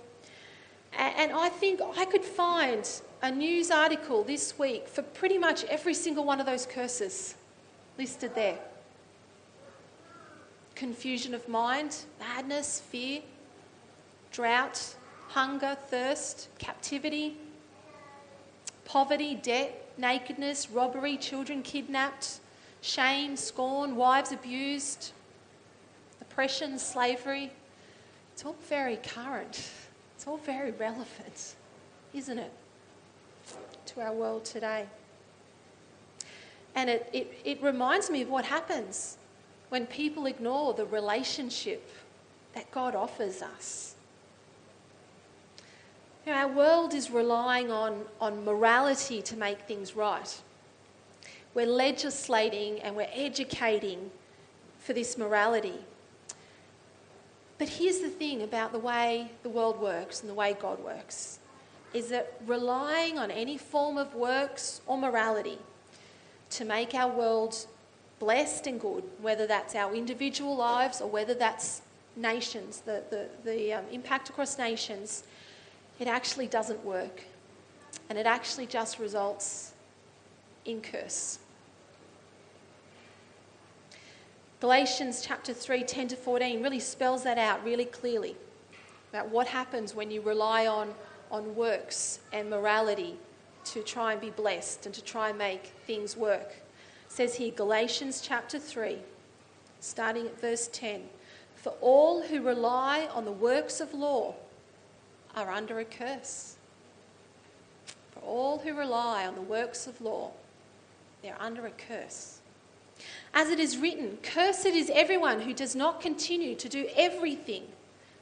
And, 0.98 1.13
and 1.17 1.32
I 1.32 1.50
think 1.50 1.82
I 1.98 2.05
could 2.05 2.25
find 2.25 2.89
a 3.22 3.32
news 3.32 3.70
article 3.70 4.24
this 4.24 4.58
week 4.58 4.88
for 4.88 5.01
pretty 5.01 5.38
much 5.38 5.63
every 5.65 5.93
single 5.93 6.25
one 6.25 6.39
of 6.39 6.46
those 6.46 6.65
curses 6.65 7.36
listed 7.98 8.34
there 8.36 8.60
confusion 10.75 11.34
of 11.34 11.48
mind, 11.48 11.98
madness, 12.20 12.79
fear, 12.79 13.22
drought, 14.32 14.96
hunger, 15.29 15.77
thirst, 15.88 16.50
captivity, 16.58 17.38
poverty, 18.86 19.36
debt, 19.36 19.92
nakedness, 19.98 20.70
robbery, 20.70 21.18
children 21.18 21.62
kidnapped, 21.62 22.40
shame, 22.82 23.36
scorn, 23.38 23.96
wives 23.96 24.32
abused, 24.32 25.12
oppression, 26.22 26.78
slavery. 26.78 27.52
It's 28.34 28.46
all 28.46 28.56
very 28.68 28.98
current. 28.98 29.70
It's 30.16 30.28
all 30.28 30.38
very 30.38 30.72
relevant, 30.72 31.56
isn't 32.13 32.40
it, 32.40 32.52
to 33.88 34.02
our 34.02 34.13
world 34.13 34.46
today? 34.46 34.86
And 36.75 36.90
it, 36.90 37.10
it, 37.13 37.40
it 37.44 37.62
reminds 37.62 38.10
me 38.10 38.22
of 38.22 38.30
what 38.30 38.46
happens 38.46 39.18
when 39.70 39.86
people 39.86 40.25
ignore 40.25 40.74
the 40.74 40.86
relationship 40.86 41.90
that 42.54 42.70
God 42.72 42.96
offers 42.96 43.42
us. 43.42 43.92
You 46.25 46.32
know, 46.32 46.39
our 46.39 46.48
world 46.48 46.94
is 46.94 47.12
relying 47.12 47.70
on, 47.70 48.06
on 48.22 48.46
morality 48.46 49.22
to 49.24 49.36
make 49.36 49.62
things 49.62 49.94
right. 49.96 50.42
We're 51.53 51.68
legislating 51.68 52.80
and 52.80 52.96
we're 52.96 53.10
educating 53.13 54.10
for 54.80 54.94
this 54.94 55.18
morality. 55.18 55.80
But 57.58 57.68
here's 57.68 58.00
the 58.00 58.10
thing 58.10 58.42
about 58.42 58.72
the 58.72 58.80
way 58.80 59.32
the 59.44 59.50
world 59.50 59.82
works 59.82 60.22
and 60.22 60.30
the 60.30 60.34
way 60.34 60.56
God 60.60 60.84
works 60.84 61.39
is 61.94 62.10
that 62.10 62.34
relying 62.48 63.20
on 63.20 63.30
any 63.30 63.58
form 63.58 63.98
of 63.98 64.15
works 64.15 64.82
or 64.88 64.98
morality 64.98 65.60
to 66.50 66.65
make 66.65 66.96
our 66.96 67.12
world 67.12 67.68
blessed 68.20 68.65
and 68.65 68.80
good, 68.80 69.03
whether 69.22 69.46
that's 69.46 69.75
our 69.75 69.94
individual 69.94 70.56
lives 70.56 71.01
or 71.01 71.10
whether 71.10 71.34
that's 71.34 71.82
nations, 72.15 72.80
the, 72.82 73.03
the, 73.10 73.27
the 73.44 73.74
um, 73.74 73.86
impact 73.92 74.30
across 74.30 74.58
nations, 74.58 75.24
it 76.00 76.07
actually 76.07 76.47
doesn't 76.47 76.83
work. 76.83 77.23
And 78.09 78.17
it 78.17 78.25
actually 78.25 78.65
just 78.65 79.00
results 79.00 79.73
in 80.65 80.81
curse. 80.81 81.39
Galatians 84.59 85.21
chapter 85.25 85.53
3, 85.53 85.84
10 85.84 86.08
to 86.10 86.15
14 86.15 86.63
really 86.63 86.79
spells 86.79 87.23
that 87.23 87.38
out 87.38 87.63
really 87.63 87.86
clearly 87.86 88.36
about 89.12 89.29
what 89.29 89.47
happens 89.47 89.93
when 89.93 90.10
you 90.10 90.21
rely 90.21 90.67
on, 90.67 90.93
on 91.32 91.56
works 91.56 92.19
and 92.32 92.49
morality 92.49 93.17
to 93.65 93.84
try 93.84 94.13
and 94.13 94.21
be 94.21 94.29
blessed 94.29 94.86
and 94.86 94.95
to 94.95 95.03
try 95.03 95.29
and 95.29 95.38
make 95.38 95.73
things 95.86 96.15
work 96.15 96.63
says 97.13 97.36
here, 97.36 97.51
Galatians 97.51 98.21
chapter 98.21 98.58
3, 98.58 98.97
starting 99.79 100.25
at 100.25 100.41
verse 100.41 100.67
10 100.73 101.03
For 101.53 101.69
all 101.79 102.23
who 102.23 102.41
rely 102.41 103.08
on 103.13 103.23
the 103.23 103.32
works 103.32 103.79
of 103.79 103.93
law 103.93 104.34
are 105.36 105.52
under 105.52 105.80
a 105.80 105.86
curse. 105.86 106.56
For 108.12 108.19
all 108.22 108.60
who 108.60 108.74
rely 108.74 109.26
on 109.26 109.36
the 109.36 109.41
works 109.41 109.88
of 109.88 110.00
law, 110.02 110.32
they're 111.22 111.39
under 111.39 111.65
a 111.65 111.72
curse. 111.72 112.39
As 113.34 113.50
it 113.50 113.60
is 113.60 113.78
written, 113.78 114.17
Cursed 114.22 114.67
is 114.67 114.91
everyone 114.93 115.41
who 115.41 115.54
does 115.54 115.76
not 115.76 116.02
continue 116.02 116.56
to 116.56 116.69
do 116.69 116.88
everything 116.96 117.63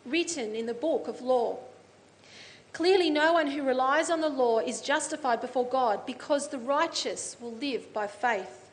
written 0.06 0.56
in 0.56 0.65
the 0.65 0.74
book 0.74 1.08
of 1.08 1.21
law. 1.21 1.60
Clearly, 2.74 3.10
no 3.10 3.34
one 3.34 3.47
who 3.47 3.63
relies 3.63 4.10
on 4.10 4.21
the 4.21 4.30
law 4.30 4.60
is 4.60 4.80
justified 4.80 5.41
before 5.41 5.65
God 5.65 6.06
because 6.06 6.47
the 6.47 6.58
righteous 6.58 7.36
will 7.41 7.54
live 7.54 7.91
by 7.91 8.08
faith. 8.08 8.69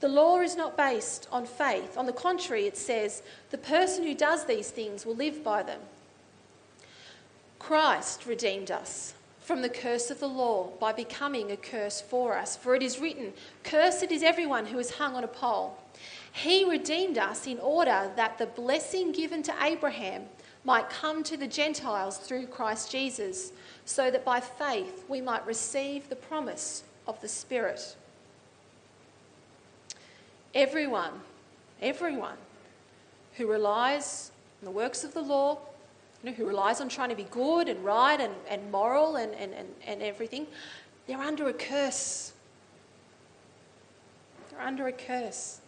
The 0.00 0.08
law 0.08 0.40
is 0.40 0.56
not 0.56 0.78
based 0.78 1.28
on 1.30 1.44
faith. 1.44 1.98
On 1.98 2.06
the 2.06 2.12
contrary, 2.12 2.66
it 2.66 2.78
says, 2.78 3.22
the 3.50 3.58
person 3.58 4.04
who 4.04 4.14
does 4.14 4.46
these 4.46 4.70
things 4.70 5.04
will 5.04 5.14
live 5.14 5.44
by 5.44 5.62
them. 5.62 5.80
Christ 7.60 8.26
redeemed 8.26 8.72
us 8.72 9.14
from 9.38 9.62
the 9.62 9.68
curse 9.68 10.10
of 10.10 10.18
the 10.18 10.28
law 10.28 10.70
by 10.80 10.92
becoming 10.92 11.52
a 11.52 11.56
curse 11.56 12.00
for 12.00 12.36
us. 12.36 12.56
For 12.56 12.74
it 12.74 12.82
is 12.82 12.98
written, 12.98 13.32
Cursed 13.62 14.10
is 14.10 14.24
everyone 14.24 14.66
who 14.66 14.78
is 14.78 14.92
hung 14.92 15.14
on 15.14 15.22
a 15.22 15.28
pole. 15.28 15.78
He 16.32 16.68
redeemed 16.68 17.18
us 17.18 17.46
in 17.46 17.58
order 17.58 18.10
that 18.16 18.38
the 18.38 18.46
blessing 18.46 19.12
given 19.12 19.42
to 19.44 19.54
Abraham 19.62 20.24
might 20.64 20.90
come 20.90 21.22
to 21.24 21.36
the 21.36 21.46
Gentiles 21.46 22.16
through 22.16 22.46
Christ 22.46 22.90
Jesus, 22.90 23.52
so 23.84 24.10
that 24.10 24.24
by 24.24 24.40
faith 24.40 25.04
we 25.08 25.20
might 25.20 25.46
receive 25.46 26.08
the 26.08 26.16
promise 26.16 26.82
of 27.06 27.20
the 27.20 27.28
Spirit. 27.28 27.96
Everyone, 30.54 31.12
everyone 31.80 32.36
who 33.36 33.46
relies 33.46 34.30
on 34.60 34.66
the 34.66 34.70
works 34.70 35.04
of 35.04 35.14
the 35.14 35.22
law, 35.22 35.58
you 36.22 36.30
know, 36.30 36.36
who 36.36 36.46
relies 36.46 36.80
on 36.80 36.88
trying 36.88 37.08
to 37.08 37.16
be 37.16 37.26
good 37.30 37.68
and 37.68 37.82
right 37.84 38.20
and, 38.20 38.34
and 38.48 38.70
moral 38.70 39.16
and, 39.16 39.34
and, 39.34 39.54
and, 39.54 39.68
and 39.86 40.02
everything, 40.02 40.46
they're 41.06 41.18
under 41.18 41.48
a 41.48 41.52
curse. 41.52 42.32
They're 44.50 44.60
under 44.60 44.86
a 44.88 44.92
curse. 44.92 45.60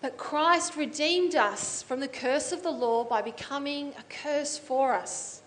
But 0.00 0.18
Christ 0.18 0.76
redeemed 0.76 1.34
us 1.34 1.82
from 1.82 2.00
the 2.00 2.08
curse 2.08 2.52
of 2.52 2.62
the 2.62 2.70
law 2.70 3.04
by 3.04 3.22
becoming 3.22 3.92
a 3.98 4.02
curse 4.08 4.58
for 4.58 4.92
us. 4.92 5.40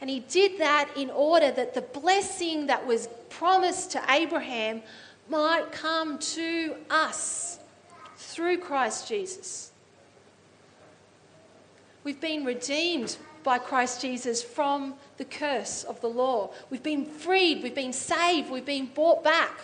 And 0.00 0.08
he 0.08 0.20
did 0.20 0.58
that 0.58 0.90
in 0.96 1.10
order 1.10 1.50
that 1.50 1.74
the 1.74 1.82
blessing 1.82 2.66
that 2.68 2.86
was 2.86 3.08
promised 3.30 3.90
to 3.92 4.02
Abraham 4.08 4.82
might 5.28 5.72
come 5.72 6.18
to 6.18 6.76
us 6.90 7.58
through 8.16 8.58
Christ 8.58 9.08
Jesus. 9.08 9.72
We've 12.04 12.20
been 12.20 12.44
redeemed 12.44 13.16
by 13.44 13.56
Christ 13.56 14.02
Jesus 14.02 14.42
from 14.42 14.92
the 15.16 15.24
curse 15.24 15.84
of 15.84 16.02
the 16.02 16.06
law. 16.06 16.50
We've 16.68 16.82
been 16.82 17.06
freed, 17.06 17.62
we've 17.62 17.74
been 17.74 17.94
saved, 17.94 18.50
we've 18.50 18.66
been 18.66 18.90
bought 18.94 19.24
back. 19.24 19.58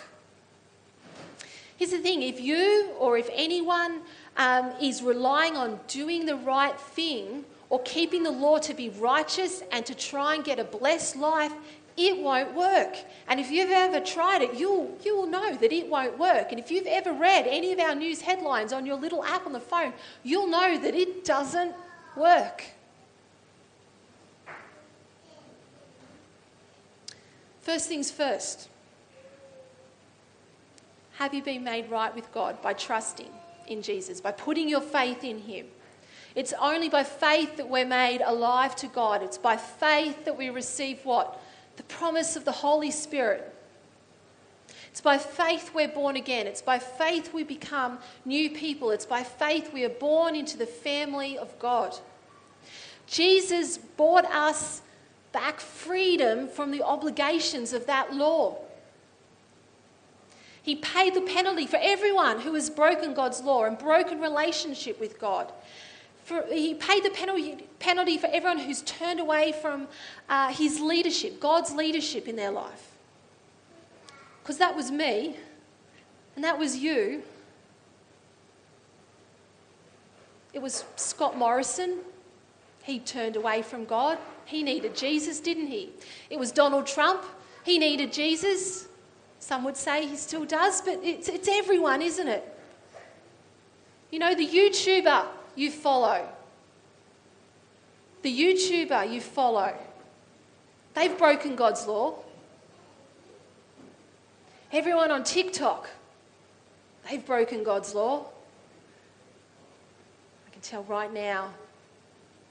Here's 1.77 1.91
the 1.91 1.99
thing 1.99 2.23
if 2.23 2.41
you 2.41 2.89
or 2.99 3.15
if 3.15 3.29
anyone 3.31 4.01
um, 4.37 4.73
is 4.81 5.03
relying 5.03 5.55
on 5.55 5.79
doing 5.87 6.25
the 6.25 6.35
right 6.35 6.79
thing 6.79 7.45
or 7.69 7.79
keeping 7.83 8.23
the 8.23 8.31
law 8.31 8.57
to 8.57 8.73
be 8.73 8.89
righteous 8.89 9.61
and 9.71 9.85
to 9.85 9.93
try 9.93 10.33
and 10.33 10.43
get 10.43 10.57
a 10.57 10.63
blessed 10.63 11.17
life, 11.17 11.53
it 11.95 12.17
won't 12.17 12.55
work. 12.55 12.97
And 13.27 13.39
if 13.39 13.51
you've 13.51 13.69
ever 13.69 13.99
tried 13.99 14.41
it, 14.41 14.55
you'll, 14.55 14.97
you'll 15.05 15.27
know 15.27 15.55
that 15.57 15.71
it 15.71 15.87
won't 15.87 16.17
work. 16.17 16.47
And 16.49 16.59
if 16.59 16.71
you've 16.71 16.87
ever 16.87 17.13
read 17.13 17.45
any 17.47 17.71
of 17.71 17.79
our 17.79 17.93
news 17.93 18.21
headlines 18.21 18.73
on 18.73 18.87
your 18.87 18.95
little 18.97 19.23
app 19.23 19.45
on 19.45 19.53
the 19.53 19.59
phone, 19.59 19.93
you'll 20.23 20.47
know 20.47 20.79
that 20.79 20.95
it 20.95 21.23
doesn't 21.23 21.75
work. 22.15 22.65
First 27.61 27.87
things 27.87 28.11
first. 28.11 28.69
Have 31.13 31.33
you 31.33 31.43
been 31.43 31.63
made 31.63 31.89
right 31.89 32.13
with 32.13 32.31
God 32.33 32.61
by 32.61 32.73
trusting 32.73 33.29
in 33.67 33.81
Jesus, 33.81 34.19
by 34.19 34.31
putting 34.31 34.67
your 34.67 34.81
faith 34.81 35.23
in 35.23 35.39
Him? 35.39 35.67
It's 36.33 36.53
only 36.59 36.89
by 36.89 37.03
faith 37.03 37.57
that 37.57 37.69
we're 37.69 37.85
made 37.85 38.21
alive 38.21 38.75
to 38.77 38.87
God. 38.87 39.21
It's 39.21 39.37
by 39.37 39.57
faith 39.57 40.25
that 40.25 40.37
we 40.37 40.49
receive 40.49 41.05
what? 41.05 41.39
the 41.77 41.83
promise 41.83 42.35
of 42.35 42.45
the 42.45 42.51
Holy 42.51 42.91
Spirit. 42.91 43.50
It's 44.91 45.01
by 45.01 45.17
faith 45.17 45.71
we're 45.73 45.87
born 45.87 46.17
again. 46.17 46.47
It's 46.47 46.61
by 46.61 46.77
faith 46.77 47.33
we 47.33 47.43
become 47.43 47.99
new 48.25 48.49
people. 48.49 48.91
It's 48.91 49.05
by 49.05 49.23
faith 49.23 49.71
we 49.73 49.85
are 49.85 49.89
born 49.89 50.35
into 50.35 50.57
the 50.57 50.65
family 50.65 51.37
of 51.37 51.57
God. 51.59 51.97
Jesus 53.07 53.77
bought 53.77 54.25
us 54.25 54.81
back 55.31 55.61
freedom 55.61 56.49
from 56.49 56.71
the 56.71 56.83
obligations 56.83 57.71
of 57.71 57.85
that 57.87 58.13
law. 58.13 58.57
He 60.61 60.75
paid 60.75 61.13
the 61.13 61.21
penalty 61.21 61.65
for 61.65 61.79
everyone 61.81 62.41
who 62.41 62.53
has 62.53 62.69
broken 62.69 63.13
God's 63.13 63.41
law 63.41 63.63
and 63.63 63.77
broken 63.77 64.19
relationship 64.19 64.99
with 64.99 65.19
God. 65.19 65.51
For, 66.25 66.45
he 66.51 66.75
paid 66.75 67.03
the 67.03 67.09
penalty, 67.09 67.65
penalty 67.79 68.17
for 68.17 68.27
everyone 68.27 68.59
who's 68.59 68.81
turned 68.81 69.21
away 69.21 69.53
from 69.53 69.87
uh, 70.29 70.53
his 70.53 70.79
leadership, 70.81 71.39
God's 71.39 71.71
leadership 71.71 72.27
in 72.27 72.35
their 72.35 72.51
life. 72.51 72.90
Because 74.51 74.59
that 74.59 74.75
was 74.75 74.91
me, 74.91 75.37
and 76.35 76.43
that 76.43 76.59
was 76.59 76.75
you. 76.75 77.23
It 80.51 80.61
was 80.61 80.83
Scott 80.97 81.37
Morrison. 81.37 81.99
He 82.83 82.99
turned 82.99 83.37
away 83.37 83.61
from 83.61 83.85
God. 83.85 84.17
He 84.43 84.61
needed 84.61 84.93
Jesus, 84.93 85.39
didn't 85.39 85.67
he? 85.67 85.91
It 86.29 86.37
was 86.37 86.51
Donald 86.51 86.85
Trump. 86.85 87.23
He 87.63 87.79
needed 87.79 88.11
Jesus. 88.11 88.89
Some 89.39 89.63
would 89.63 89.77
say 89.77 90.05
he 90.05 90.17
still 90.17 90.43
does, 90.43 90.81
but 90.81 90.99
it's, 91.01 91.29
it's 91.29 91.47
everyone, 91.47 92.01
isn't 92.01 92.27
it? 92.27 92.43
You 94.11 94.19
know, 94.19 94.35
the 94.35 94.45
YouTuber 94.45 95.27
you 95.55 95.71
follow, 95.71 96.27
the 98.21 98.37
YouTuber 98.37 99.13
you 99.13 99.21
follow, 99.21 99.73
they've 100.93 101.17
broken 101.17 101.55
God's 101.55 101.87
law. 101.87 102.15
Everyone 104.73 105.11
on 105.11 105.23
TikTok, 105.23 105.89
they've 107.09 107.25
broken 107.25 107.63
God's 107.63 107.93
law. 107.93 108.25
I 110.47 110.51
can 110.51 110.61
tell 110.61 110.83
right 110.83 111.13
now 111.13 111.51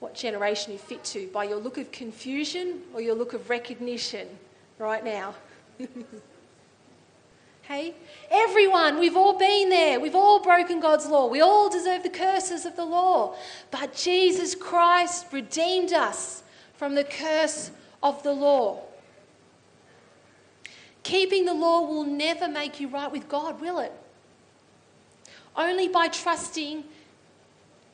what 0.01 0.15
generation 0.15 0.73
you 0.73 0.79
fit 0.79 1.03
to 1.05 1.29
by 1.29 1.45
your 1.45 1.59
look 1.59 1.79
of 1.79 1.91
confusion 1.93 2.81
or 2.95 3.01
your 3.01 3.15
look 3.15 3.33
of 3.33 3.49
recognition 3.49 4.29
right 4.79 5.05
now. 5.05 5.35
Hey? 7.71 7.95
Everyone, 8.33 8.99
we've 8.99 9.17
all 9.17 9.39
been 9.39 9.69
there. 9.69 10.01
We've 10.01 10.17
all 10.17 10.41
broken 10.43 10.81
God's 10.81 11.07
law. 11.07 11.29
We 11.29 11.41
all 11.41 11.71
deserve 11.71 12.03
the 12.03 12.09
curses 12.09 12.67
of 12.67 12.75
the 12.75 12.85
law. 12.85 13.37
But 13.71 13.95
Jesus 13.95 14.57
Christ 14.57 15.27
redeemed 15.31 15.93
us 15.93 16.43
from 16.75 16.97
the 16.97 17.05
curse 17.05 17.71
of 18.03 18.25
the 18.25 18.33
law. 18.33 18.83
Keeping 21.03 21.45
the 21.45 21.55
law 21.55 21.83
will 21.83 22.05
never 22.05 22.49
make 22.49 22.81
you 22.81 22.89
right 22.89 23.11
with 23.11 23.29
God, 23.29 23.61
will 23.61 23.79
it? 23.79 23.93
Only 25.57 25.89
by 25.89 26.09
trusting 26.09 26.85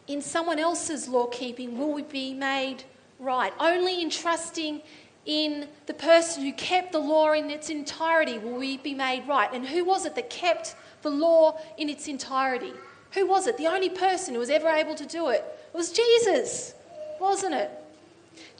in 0.06 0.22
someone 0.22 0.58
else's 0.58 1.08
law 1.08 1.26
keeping 1.26 1.78
will 1.78 1.92
we 1.92 2.02
be 2.02 2.34
made 2.34 2.84
right. 3.18 3.52
Only 3.58 4.02
in 4.02 4.10
trusting 4.10 4.82
in 5.24 5.68
the 5.86 5.94
person 5.94 6.44
who 6.44 6.52
kept 6.52 6.92
the 6.92 6.98
law 6.98 7.32
in 7.32 7.50
its 7.50 7.68
entirety 7.68 8.38
will 8.38 8.58
we 8.58 8.76
be 8.78 8.94
made 8.94 9.26
right. 9.26 9.52
And 9.52 9.66
who 9.66 9.84
was 9.84 10.06
it 10.06 10.14
that 10.14 10.30
kept 10.30 10.76
the 11.02 11.10
law 11.10 11.58
in 11.76 11.88
its 11.88 12.08
entirety? 12.08 12.72
Who 13.12 13.26
was 13.26 13.46
it? 13.46 13.56
The 13.56 13.66
only 13.66 13.90
person 13.90 14.34
who 14.34 14.40
was 14.40 14.50
ever 14.50 14.68
able 14.68 14.94
to 14.94 15.06
do 15.06 15.28
it 15.28 15.44
was 15.72 15.92
Jesus, 15.92 16.74
wasn't 17.20 17.54
it? 17.54 17.70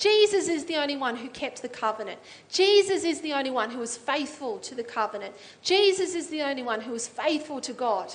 Jesus 0.06 0.46
is 0.46 0.66
the 0.66 0.76
only 0.76 0.96
one 0.96 1.16
who 1.16 1.28
kept 1.28 1.62
the 1.62 1.68
covenant. 1.68 2.20
Jesus 2.48 3.02
is 3.02 3.22
the 3.22 3.32
only 3.32 3.50
one 3.50 3.70
who 3.70 3.80
was 3.80 3.96
faithful 3.96 4.58
to 4.58 4.72
the 4.72 4.84
covenant. 4.84 5.34
Jesus 5.62 6.14
is 6.14 6.28
the 6.28 6.42
only 6.42 6.62
one 6.62 6.80
who 6.82 6.92
was 6.92 7.08
faithful 7.08 7.60
to 7.62 7.72
God. 7.72 8.14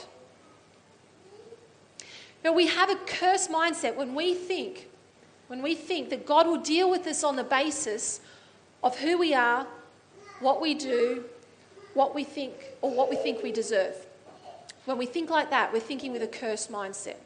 Now, 2.46 2.54
we 2.54 2.68
have 2.68 2.90
a 2.90 2.96
curse 2.96 3.50
mindset 3.50 3.98
when 3.98 4.16
we 4.16 4.34
think, 4.34 4.88
when 5.48 5.62
we 5.62 5.76
think 5.76 6.10
that 6.12 6.26
God 6.26 6.48
will 6.48 6.62
deal 6.62 6.90
with 6.90 7.06
us 7.08 7.26
on 7.26 7.36
the 7.36 7.44
basis 7.44 8.22
of 8.82 8.98
who 9.00 9.18
we 9.18 9.34
are, 9.34 9.68
what 10.40 10.62
we 10.62 10.74
do, 10.74 11.26
what 11.94 12.16
we 12.16 12.24
think, 12.24 12.54
or 12.82 12.90
what 12.90 13.10
we 13.10 13.18
think 13.18 13.44
we 13.44 13.52
deserve. 13.52 13.98
When 14.86 14.98
we 14.98 15.06
think 15.06 15.30
like 15.30 15.50
that, 15.50 15.74
we're 15.74 15.82
thinking 15.82 16.14
with 16.14 16.24
a 16.24 16.28
cursed 16.28 16.72
mindset. 16.72 17.18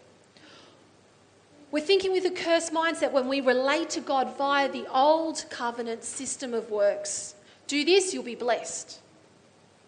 We're 1.76 1.82
thinking 1.82 2.14
with 2.14 2.26
a 2.26 2.30
cursed 2.30 2.72
mindset 2.72 3.12
when 3.12 3.28
we 3.28 3.42
relate 3.42 3.90
to 3.90 4.00
God 4.00 4.38
via 4.38 4.72
the 4.72 4.88
old 4.90 5.44
covenant 5.50 6.06
system 6.06 6.54
of 6.54 6.72
works. 6.72 7.36
Do 7.68 7.84
this, 7.84 8.14
you'll 8.14 8.24
be 8.24 8.34
blessed. 8.34 9.02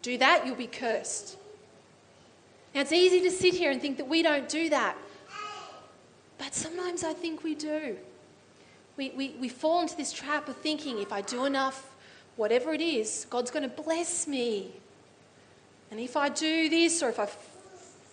Do 0.01 0.17
that, 0.17 0.45
you'll 0.45 0.57
be 0.57 0.67
cursed. 0.67 1.37
Now, 2.75 2.81
it's 2.81 2.91
easy 2.91 3.21
to 3.21 3.31
sit 3.31 3.53
here 3.53 3.71
and 3.71 3.79
think 3.81 3.95
that 3.99 4.09
we 4.09 4.21
don't 4.21 4.49
do 4.49 4.67
that. 4.67 4.97
But 6.37 6.53
sometimes 6.53 7.05
I 7.05 7.13
think 7.13 7.45
we 7.45 7.55
do 7.55 7.95
we, 8.97 9.11
we, 9.11 9.35
we 9.39 9.47
fall 9.47 9.79
into 9.79 9.95
this 9.95 10.11
trap 10.11 10.49
of 10.49 10.57
thinking 10.57 10.99
if 10.99 11.13
I 11.13 11.21
do 11.21 11.45
enough, 11.45 11.95
whatever 12.35 12.73
it 12.73 12.81
is, 12.81 13.25
God's 13.29 13.49
going 13.49 13.63
to 13.63 13.81
bless 13.83 14.27
me. 14.27 14.73
And 15.89 16.01
if 16.01 16.17
I 16.17 16.27
do 16.27 16.67
this 16.67 17.01
or 17.01 17.07
if 17.07 17.17
I 17.17 17.29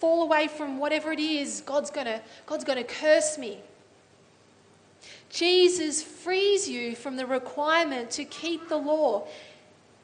fall 0.05 0.23
away 0.23 0.49
from 0.49 0.77
whatever 0.77 1.13
it 1.13 1.19
is, 1.19 1.63
God's 1.65 1.91
going 1.91 2.05
to, 2.05 2.21
God's 2.45 2.63
going 2.63 2.77
to 2.77 2.85
curse 2.85 3.39
me. 3.39 3.59
Jesus 5.31 6.03
frees 6.03 6.69
you 6.69 6.95
from 6.95 7.17
the 7.17 7.25
requirement 7.25 8.11
to 8.11 8.27
keep 8.27 8.69
the 8.69 8.77
law 8.77 9.27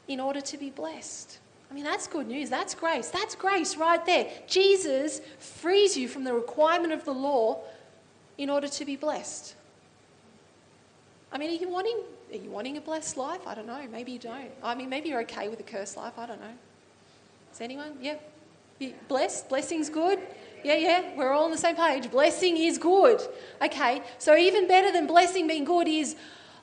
in 0.09 0.19
order 0.19 0.41
to 0.41 0.57
be 0.57 0.71
blessed. 0.71 1.39
I 1.71 1.75
mean, 1.75 1.85
that's 1.85 2.07
good 2.07 2.27
news. 2.27 2.49
That's 2.49 2.75
grace. 2.75 3.11
That's 3.11 3.35
grace 3.35 3.77
right 3.77 4.05
there. 4.07 4.27
Jesus 4.47 5.21
frees 5.39 5.99
you 5.99 6.09
from 6.09 6.25
the 6.25 6.33
requirement 6.33 6.95
of 6.95 7.05
the 7.05 7.13
law 7.13 7.61
in 8.39 8.49
order 8.49 8.69
to 8.69 8.85
be 8.87 8.97
blessed. 8.97 9.55
I 11.31 11.37
mean, 11.37 11.51
are 11.51 11.61
you 11.63 11.69
wanting 11.69 12.01
are 12.33 12.39
you 12.39 12.49
wanting 12.49 12.79
a 12.79 12.81
blessed 12.81 13.19
life? 13.19 13.47
I 13.47 13.55
don't 13.55 13.67
know. 13.67 13.83
Maybe 13.93 14.13
you 14.13 14.19
don't. 14.19 14.51
I 14.63 14.75
mean, 14.75 14.89
maybe 14.89 15.11
you're 15.11 15.21
okay 15.23 15.51
with 15.51 15.61
a 15.61 15.69
cursed 15.75 15.99
life. 15.99 16.15
I 16.17 16.25
don't 16.25 16.41
know. 16.41 16.57
Is 17.53 17.61
anyone? 17.61 17.99
Yeah. 18.01 18.17
Blessed? 19.09 19.49
Blessing's 19.49 19.91
good? 19.91 20.19
Yeah, 20.65 20.77
yeah. 20.77 21.17
We're 21.17 21.33
all 21.33 21.45
on 21.45 21.51
the 21.51 21.59
same 21.59 21.77
page. 21.77 22.11
Blessing 22.11 22.57
is 22.57 22.79
good. 22.79 23.21
Okay. 23.63 24.03
So 24.19 24.37
even 24.37 24.69
better 24.69 24.93
than 24.93 25.07
blessing 25.07 25.47
being 25.47 25.65
good 25.65 25.89
is 25.89 26.17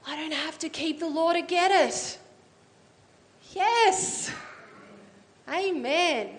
I 0.06 0.16
don't 0.16 0.34
have 0.34 0.58
to 0.60 0.70
keep 0.70 1.00
the 1.00 1.08
law 1.08 1.34
to 1.34 1.42
get 1.42 1.72
it. 1.72 2.18
Yes. 3.54 4.32
Amen. 5.50 6.30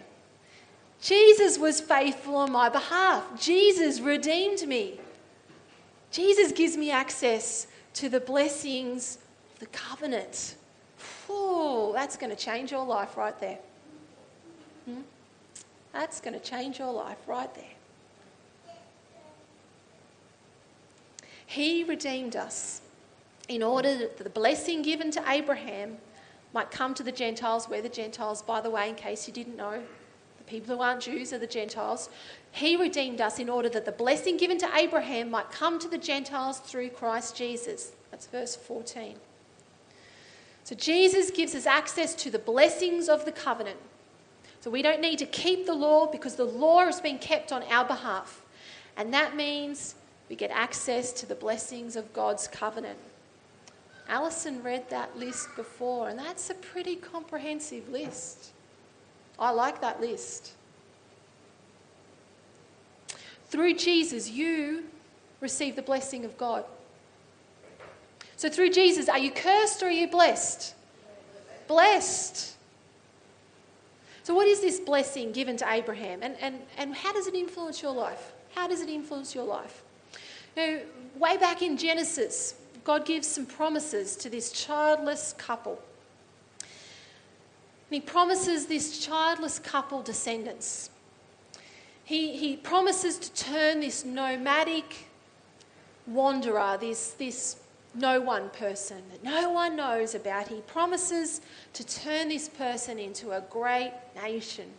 Jesus 1.01 1.59
was 1.59 1.81
faithful 1.81 2.37
on 2.37 2.51
my 2.51 2.69
behalf. 2.69 3.41
Jesus 3.41 4.01
redeemed 4.01 4.67
me. 4.67 5.01
Jesus 6.11 6.53
gives 6.53 6.77
me 6.77 6.91
access 6.91 7.67
to 7.95 8.09
the 8.09 8.21
blessings 8.21 9.19
of 9.53 9.61
the 9.61 9.67
covenant. 9.67 10.57
Whew, 11.27 11.93
that's 11.93 12.17
going 12.17 12.31
to 12.31 12.37
change 12.37 12.73
your 12.73 12.85
life 12.85 13.17
right 13.17 13.38
there. 13.38 13.59
Hmm? 14.87 15.03
That's 15.92 16.20
going 16.20 16.35
to 16.35 16.40
change 16.40 16.79
your 16.79 16.92
life 16.92 17.18
right 17.27 17.53
there. 17.55 17.64
He 21.46 21.83
redeemed 21.83 22.37
us 22.37 22.83
in 23.48 23.62
order 23.62 23.96
that 23.96 24.18
the 24.18 24.31
blessing 24.31 24.83
given 24.83 25.11
to 25.12 25.24
Abraham 25.27 25.96
might 26.53 26.70
come 26.70 26.92
to 26.94 27.03
the 27.03 27.12
Gentiles. 27.12 27.68
We're 27.68 27.81
the 27.81 27.88
Gentiles, 27.88 28.42
by 28.42 28.61
the 28.61 28.68
way, 28.68 28.90
in 28.90 28.94
case 28.94 29.27
you 29.27 29.33
didn't 29.33 29.57
know. 29.57 29.83
The 30.37 30.44
people 30.44 30.77
who 30.77 30.83
aren't 30.83 31.01
Jews 31.01 31.33
are 31.33 31.38
the 31.38 31.46
Gentiles. 31.46 32.11
He 32.53 32.77
redeemed 32.77 33.22
us 33.22 33.38
in 33.38 33.48
order 33.48 33.70
that 33.70 33.87
the 33.87 33.92
blessing 33.92 34.37
given 34.37 34.59
to 34.59 34.68
Abraham 34.74 35.31
might 35.31 35.51
come 35.51 35.79
to 35.79 35.88
the 35.88 35.96
Gentiles 35.96 36.59
through 36.59 36.90
Christ 36.90 37.35
Jesus. 37.35 37.92
That's 38.11 38.27
verse 38.27 38.55
14. 38.55 39.16
So 40.64 40.74
Jesus 40.74 41.31
gives 41.31 41.55
us 41.55 41.64
access 41.64 42.14
to 42.16 42.31
the 42.31 42.38
blessings 42.38 43.09
of 43.09 43.24
the 43.24 43.33
covenant. 43.33 43.79
So 44.61 44.71
we 44.71 44.83
don't 44.83 45.01
need 45.01 45.18
to 45.18 45.27
keep 45.27 45.66
the 45.66 45.75
law 45.75 46.07
because 46.07 46.35
the 46.35 46.44
law 46.44 46.85
has 46.85 47.01
been 47.01 47.18
kept 47.18 47.53
on 47.53 47.62
our 47.64 47.85
behalf. 47.85 48.42
And 48.97 49.14
that 49.14 49.37
means 49.37 49.94
we 50.29 50.37
get 50.37 50.51
access 50.51 51.12
to 51.14 51.27
the 51.27 51.35
blessings 51.35 51.97
of 51.97 52.12
God's 52.12 52.49
covenant. 52.49 52.99
Alison 54.09 54.62
read 54.62 54.88
that 54.90 55.16
list 55.18 55.49
before, 55.55 56.09
and 56.09 56.18
that's 56.18 56.51
a 56.51 56.55
pretty 56.55 56.97
comprehensive 56.97 57.88
list. 57.88 58.53
I 59.38 59.51
like 59.51 59.81
that 59.81 60.01
list. 60.01 60.55
Through 63.47 63.75
Jesus, 63.75 64.31
you 64.31 64.85
receive 65.40 65.77
the 65.77 65.83
blessing 65.83 66.25
of 66.25 66.37
God. 66.37 66.64
So 68.37 68.49
through 68.49 68.71
Jesus, 68.71 69.09
are 69.09 69.18
you 69.18 69.31
cursed 69.31 69.83
or 69.83 69.87
are 69.87 69.90
you 69.90 70.09
blessed? 70.09 70.75
Blessed. 71.66 72.57
So, 74.29 74.35
what 74.35 74.47
is 74.47 74.61
this 74.61 74.79
blessing 74.79 75.33
given 75.33 75.57
to 75.57 75.73
Abraham? 75.73 76.23
And, 76.23 76.37
and, 76.38 76.59
and 76.77 76.95
how 76.95 77.14
does 77.14 77.27
it 77.27 77.35
influence 77.35 77.81
your 77.81 77.93
life? 77.93 78.35
How 78.55 78.69
does 78.69 78.83
it 78.83 78.91
influence 78.91 79.35
your 79.35 79.45
life? 79.45 79.83
Now, 80.55 80.81
way 81.17 81.38
back 81.38 81.62
in 81.62 81.79
Genesis, 81.79 82.55
God 82.85 83.07
gives 83.07 83.27
some 83.27 83.47
promises 83.47 84.17
to 84.17 84.29
this 84.29 84.53
childless 84.53 85.35
couple. 85.38 85.81
And 86.61 86.69
he 87.88 88.01
promises 88.01 88.67
this 88.67 88.99
childless 88.99 89.59
couple 89.59 90.03
descendants. 90.03 90.91
He, 92.05 92.37
he 92.37 92.59
promises 92.59 93.17
to 93.21 93.33
turn 93.33 93.81
this 93.81 94.05
nomadic 94.05 95.07
wanderer, 96.07 96.77
this, 96.79 97.12
this 97.12 97.57
no 97.98 98.20
one 98.20 98.50
person 98.50 99.02
that 99.11 99.22
no 99.22 99.50
one 99.50 99.76
knows 99.76 100.14
about, 100.14 100.48
he 100.48 100.61
promises 100.62 101.40
to 101.74 101.87
turn 101.87 102.28
this 102.28 102.48
person 102.48 102.98
into 102.98 103.32
a 103.32 103.40
great 103.42 103.92
nation. 104.16 104.70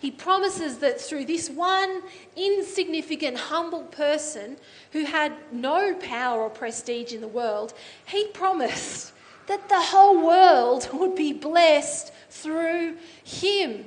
He 0.00 0.10
promises 0.10 0.78
that 0.78 1.00
through 1.00 1.24
this 1.24 1.48
one 1.48 2.02
insignificant, 2.36 3.36
humble 3.36 3.84
person 3.84 4.58
who 4.92 5.04
had 5.04 5.32
no 5.50 5.94
power 5.94 6.42
or 6.42 6.50
prestige 6.50 7.12
in 7.12 7.20
the 7.20 7.28
world, 7.28 7.72
he 8.06 8.28
promised 8.28 9.12
that 9.46 9.68
the 9.68 9.80
whole 9.80 10.24
world 10.24 10.88
would 10.92 11.14
be 11.14 11.32
blessed 11.32 12.12
through 12.30 12.96
him. 13.24 13.86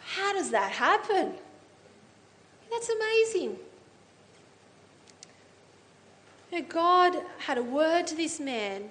How 0.00 0.32
does 0.32 0.50
that 0.50 0.70
happen? 0.72 1.34
That's 2.70 2.88
amazing. 2.88 3.58
Know, 6.56 6.62
God 6.70 7.16
had 7.38 7.58
a 7.58 7.62
word 7.62 8.06
to 8.06 8.14
this 8.14 8.40
man 8.40 8.88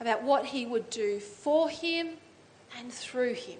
about 0.00 0.22
what 0.22 0.46
he 0.46 0.64
would 0.64 0.88
do 0.88 1.20
for 1.20 1.68
him 1.68 2.12
and 2.78 2.90
through 2.90 3.34
him. 3.34 3.58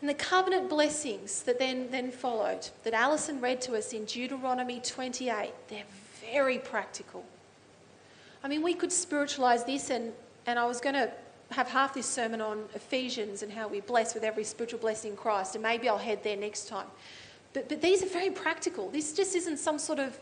And 0.00 0.08
the 0.08 0.14
covenant 0.14 0.68
blessings 0.68 1.42
that 1.42 1.60
then, 1.60 1.88
then 1.92 2.10
followed, 2.10 2.68
that 2.82 2.94
Alison 2.94 3.40
read 3.40 3.60
to 3.62 3.76
us 3.76 3.92
in 3.92 4.06
Deuteronomy 4.06 4.80
28, 4.80 5.52
they're 5.68 5.84
very 6.32 6.58
practical. 6.58 7.24
I 8.42 8.48
mean, 8.48 8.62
we 8.62 8.74
could 8.74 8.90
spiritualize 8.90 9.62
this, 9.64 9.88
and, 9.90 10.12
and 10.46 10.58
I 10.58 10.66
was 10.66 10.80
going 10.80 10.94
to 10.94 11.12
have 11.52 11.68
half 11.68 11.94
this 11.94 12.06
sermon 12.06 12.40
on 12.40 12.64
Ephesians 12.74 13.44
and 13.44 13.52
how 13.52 13.68
we 13.68 13.80
bless 13.80 14.14
with 14.14 14.24
every 14.24 14.44
spiritual 14.44 14.80
blessing 14.80 15.12
in 15.12 15.16
Christ, 15.16 15.54
and 15.54 15.62
maybe 15.62 15.88
I'll 15.88 15.98
head 15.98 16.24
there 16.24 16.36
next 16.36 16.66
time. 16.66 16.86
But, 17.52 17.68
but 17.68 17.82
these 17.82 18.02
are 18.02 18.08
very 18.08 18.30
practical. 18.30 18.90
This 18.90 19.12
just 19.12 19.34
isn't 19.34 19.58
some 19.58 19.78
sort 19.78 19.98
of 19.98 20.18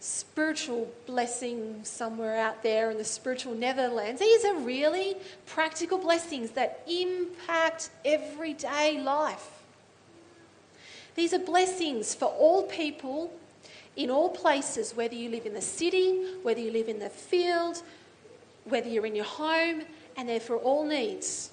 spiritual 0.00 0.90
blessing 1.06 1.80
somewhere 1.82 2.36
out 2.36 2.62
there 2.62 2.90
in 2.90 2.98
the 2.98 3.04
spiritual 3.04 3.54
Netherlands. 3.54 4.20
These 4.20 4.44
are 4.44 4.54
really 4.56 5.16
practical 5.46 5.98
blessings 5.98 6.50
that 6.52 6.82
impact 6.86 7.90
everyday 8.04 9.00
life. 9.00 9.50
These 11.14 11.32
are 11.32 11.38
blessings 11.38 12.14
for 12.14 12.26
all 12.26 12.64
people 12.64 13.32
in 13.96 14.10
all 14.10 14.28
places, 14.28 14.94
whether 14.94 15.14
you 15.14 15.30
live 15.30 15.46
in 15.46 15.54
the 15.54 15.62
city, 15.62 16.34
whether 16.42 16.60
you 16.60 16.70
live 16.70 16.88
in 16.88 16.98
the 16.98 17.08
field, 17.08 17.82
whether 18.64 18.88
you're 18.88 19.06
in 19.06 19.16
your 19.16 19.24
home, 19.24 19.82
and 20.18 20.28
they're 20.28 20.40
for 20.40 20.56
all 20.56 20.84
needs. 20.84 21.50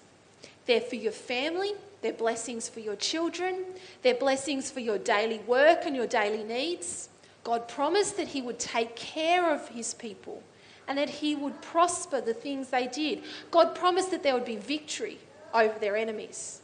They're 0.65 0.81
for 0.81 0.95
your 0.95 1.13
family, 1.13 1.71
they're 2.04 2.13
blessings 2.13 2.70
for 2.70 2.80
your 2.80 2.96
children, 2.96 3.66
they're 4.04 4.13
blessings 4.13 4.70
for 4.70 4.80
your 4.80 5.00
daily 5.00 5.39
work 5.39 5.86
and 5.86 5.96
your 5.96 6.08
daily 6.08 6.44
needs. 6.44 7.10
God 7.44 7.68
promised 7.68 8.18
that 8.18 8.30
He 8.30 8.42
would 8.42 8.60
take 8.60 8.96
care 8.96 9.54
of 9.54 9.68
His 9.70 9.94
people 9.94 10.44
and 10.88 10.98
that 10.98 11.10
He 11.10 11.36
would 11.36 11.62
prosper 11.62 12.22
the 12.22 12.34
things 12.34 12.70
they 12.70 12.88
did. 12.88 13.24
God 13.52 13.74
promised 13.74 14.12
that 14.12 14.24
there 14.24 14.34
would 14.34 14.46
be 14.46 14.58
victory 14.58 15.18
over 15.54 15.78
their 15.80 15.96
enemies. 15.98 16.62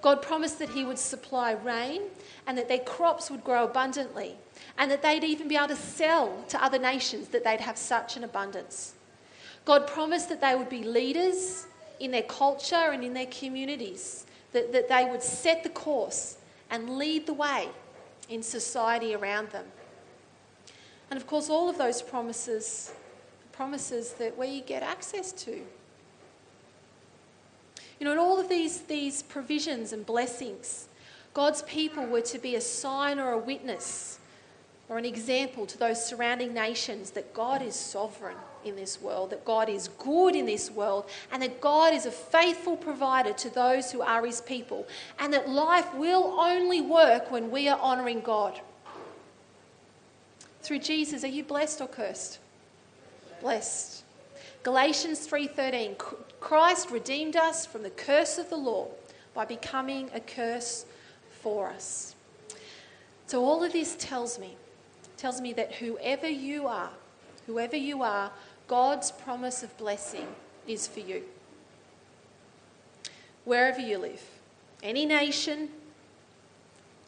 God 0.00 0.22
promised 0.22 0.58
that 0.60 0.70
He 0.70 0.84
would 0.84 0.98
supply 0.98 1.52
rain 1.52 2.02
and 2.46 2.56
that 2.56 2.68
their 2.68 2.78
crops 2.78 3.30
would 3.30 3.44
grow 3.44 3.64
abundantly 3.64 4.36
and 4.76 4.90
that 4.90 5.02
they'd 5.02 5.24
even 5.24 5.48
be 5.48 5.56
able 5.56 5.68
to 5.68 5.76
sell 5.76 6.44
to 6.48 6.62
other 6.62 6.78
nations 6.78 7.28
that 7.28 7.44
they'd 7.44 7.60
have 7.60 7.76
such 7.76 8.16
an 8.16 8.24
abundance. 8.24 8.94
God 9.64 9.86
promised 9.86 10.28
that 10.28 10.40
they 10.40 10.54
would 10.54 10.68
be 10.68 10.82
leaders 10.82 11.66
in 12.00 12.10
their 12.10 12.22
culture 12.22 12.74
and 12.74 13.04
in 13.04 13.12
their 13.12 13.26
communities, 13.26 14.24
that, 14.52 14.72
that 14.72 14.88
they 14.88 15.04
would 15.10 15.22
set 15.22 15.62
the 15.62 15.68
course 15.68 16.36
and 16.70 16.98
lead 16.98 17.26
the 17.26 17.32
way 17.32 17.68
in 18.28 18.42
society 18.42 19.14
around 19.14 19.50
them. 19.50 19.64
And 21.10 21.18
of 21.18 21.26
course, 21.26 21.48
all 21.48 21.68
of 21.68 21.78
those 21.78 22.02
promises, 22.02 22.92
promises 23.52 24.12
that 24.14 24.36
we 24.36 24.60
get 24.60 24.82
access 24.82 25.32
to. 25.32 25.62
You 27.98 28.04
know, 28.04 28.12
in 28.12 28.18
all 28.18 28.38
of 28.38 28.48
these, 28.48 28.82
these 28.82 29.22
provisions 29.22 29.92
and 29.92 30.04
blessings, 30.04 30.88
God's 31.34 31.62
people 31.62 32.06
were 32.06 32.20
to 32.22 32.38
be 32.38 32.54
a 32.54 32.60
sign 32.60 33.18
or 33.18 33.32
a 33.32 33.38
witness 33.38 34.17
or 34.88 34.98
an 34.98 35.04
example 35.04 35.66
to 35.66 35.78
those 35.78 36.04
surrounding 36.04 36.54
nations 36.54 37.10
that 37.10 37.34
God 37.34 37.60
is 37.60 37.74
sovereign 37.74 38.36
in 38.64 38.74
this 38.74 39.00
world, 39.00 39.30
that 39.30 39.44
God 39.44 39.68
is 39.68 39.88
good 39.98 40.34
in 40.34 40.46
this 40.46 40.70
world, 40.70 41.08
and 41.30 41.42
that 41.42 41.60
God 41.60 41.92
is 41.92 42.06
a 42.06 42.10
faithful 42.10 42.76
provider 42.76 43.32
to 43.34 43.50
those 43.50 43.92
who 43.92 44.00
are 44.00 44.24
his 44.24 44.40
people, 44.40 44.86
and 45.18 45.32
that 45.32 45.48
life 45.48 45.94
will 45.94 46.38
only 46.40 46.80
work 46.80 47.30
when 47.30 47.50
we 47.50 47.68
are 47.68 47.78
honouring 47.78 48.20
God. 48.20 48.60
Through 50.62 50.80
Jesus, 50.80 51.22
are 51.22 51.28
you 51.28 51.44
blessed 51.44 51.80
or 51.80 51.88
cursed? 51.88 52.38
Blessed. 53.40 54.04
Galatians 54.62 55.26
3:13 55.26 55.96
Christ 56.40 56.90
redeemed 56.90 57.36
us 57.36 57.64
from 57.64 57.82
the 57.82 57.90
curse 57.90 58.38
of 58.38 58.50
the 58.50 58.56
law 58.56 58.88
by 59.34 59.44
becoming 59.44 60.10
a 60.12 60.20
curse 60.20 60.84
for 61.42 61.68
us. 61.68 62.14
So 63.26 63.44
all 63.44 63.62
of 63.62 63.72
this 63.72 63.94
tells 63.96 64.38
me 64.38 64.56
tells 65.18 65.40
me 65.40 65.52
that 65.52 65.74
whoever 65.74 66.28
you 66.28 66.66
are, 66.66 66.90
whoever 67.46 67.76
you 67.76 68.02
are, 68.02 68.30
God's 68.68 69.10
promise 69.10 69.62
of 69.62 69.76
blessing 69.76 70.26
is 70.66 70.86
for 70.86 71.00
you. 71.00 71.22
Wherever 73.44 73.80
you 73.80 73.98
live, 73.98 74.22
any 74.82 75.06
nation, 75.06 75.68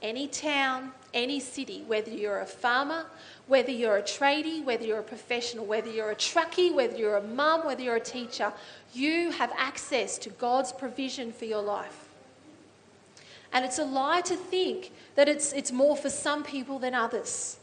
any 0.03 0.27
town, 0.27 0.93
any 1.13 1.39
city, 1.41 1.85
whether 1.87 2.11
you're 2.11 2.41
a 2.41 2.47
farmer, 2.47 3.05
whether 3.47 3.71
you're 3.71 3.99
a 3.99 4.03
tradie, 4.03 4.65
whether 4.65 4.85
you're 4.85 5.01
a 5.01 5.05
professional, 5.05 5.67
whether 5.67 5.91
you're 5.91 6.11
a 6.11 6.17
truckie, 6.17 6.75
whether 6.75 6.97
you're 6.97 7.17
a 7.17 7.23
mum, 7.23 7.67
whether 7.67 7.83
you're 7.83 7.97
a 7.97 8.01
teacher, 8.01 8.53
you 8.95 9.31
have 9.33 9.53
access 9.57 10.19
to 10.19 10.31
God's 10.31 10.73
provision 10.73 11.33
for 11.33 11.45
your 11.45 11.63
life. 11.63 12.09
And 13.53 13.65
it's 13.65 13.79
a 13.79 13.85
lie 13.85 14.21
to 14.23 14.37
think 14.37 14.93
that 15.17 15.29
it's, 15.29 15.53
it's 15.53 15.73
more 15.73 15.97
for 15.97 16.09
some 16.09 16.45
people 16.45 16.79
than 16.79 16.95
others. 16.95 17.60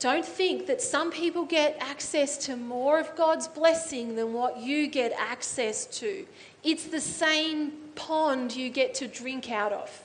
Don't 0.00 0.24
think 0.24 0.66
that 0.66 0.82
some 0.82 1.10
people 1.10 1.44
get 1.44 1.76
access 1.80 2.36
to 2.46 2.56
more 2.56 2.98
of 2.98 3.14
God's 3.16 3.48
blessing 3.48 4.16
than 4.16 4.32
what 4.32 4.58
you 4.58 4.86
get 4.86 5.12
access 5.18 5.86
to. 5.98 6.26
It's 6.62 6.84
the 6.84 7.00
same 7.00 7.72
pond 7.94 8.54
you 8.54 8.70
get 8.70 8.94
to 8.96 9.08
drink 9.08 9.50
out 9.50 9.72
of. 9.72 10.02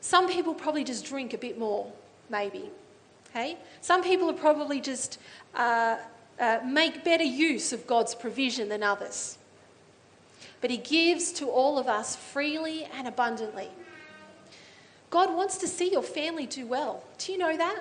Some 0.00 0.28
people 0.28 0.54
probably 0.54 0.84
just 0.84 1.04
drink 1.04 1.34
a 1.34 1.38
bit 1.38 1.58
more, 1.58 1.92
maybe. 2.30 2.70
Hey? 3.34 3.58
Some 3.80 4.02
people 4.02 4.30
are 4.30 4.34
probably 4.34 4.80
just 4.80 5.18
uh, 5.54 5.98
uh, 6.38 6.60
make 6.64 7.04
better 7.04 7.24
use 7.24 7.72
of 7.72 7.86
God's 7.86 8.14
provision 8.14 8.68
than 8.68 8.82
others. 8.82 9.36
But 10.60 10.70
He 10.70 10.78
gives 10.78 11.32
to 11.32 11.48
all 11.48 11.78
of 11.78 11.86
us 11.88 12.16
freely 12.16 12.84
and 12.96 13.06
abundantly. 13.06 13.68
God 15.10 15.34
wants 15.34 15.58
to 15.58 15.66
see 15.66 15.90
your 15.90 16.02
family 16.02 16.46
do 16.46 16.66
well. 16.66 17.02
Do 17.18 17.32
you 17.32 17.38
know 17.38 17.56
that? 17.56 17.80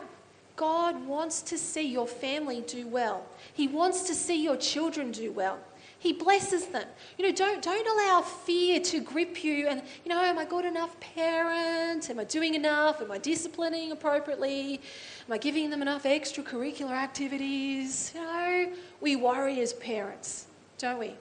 God 0.59 1.07
wants 1.07 1.41
to 1.43 1.57
see 1.57 1.87
your 1.87 2.05
family 2.05 2.59
do 2.67 2.85
well. 2.85 3.25
He 3.53 3.65
wants 3.65 4.01
to 4.01 4.13
see 4.13 4.43
your 4.43 4.57
children 4.57 5.09
do 5.09 5.31
well. 5.31 5.57
He 5.99 6.11
blesses 6.11 6.65
them. 6.65 6.85
You 7.17 7.25
know, 7.25 7.31
don't, 7.33 7.61
don't 7.61 7.87
allow 7.87 8.19
fear 8.19 8.81
to 8.81 8.99
grip 8.99 9.41
you 9.41 9.67
and, 9.69 9.81
you 10.03 10.09
know, 10.09 10.19
am 10.19 10.37
I 10.37 10.43
good 10.43 10.65
enough 10.65 10.99
parent? 10.99 12.09
Am 12.09 12.19
I 12.19 12.25
doing 12.25 12.55
enough? 12.55 13.01
Am 13.01 13.09
I 13.09 13.19
disciplining 13.19 13.93
appropriately? 13.93 14.81
Am 15.27 15.31
I 15.31 15.37
giving 15.37 15.69
them 15.69 15.81
enough 15.81 16.03
extracurricular 16.03 16.91
activities? 16.91 18.11
You 18.13 18.21
know, 18.21 18.73
we 18.99 19.15
worry 19.15 19.61
as 19.61 19.71
parents, 19.71 20.47
don't 20.77 20.99
we? 20.99 21.15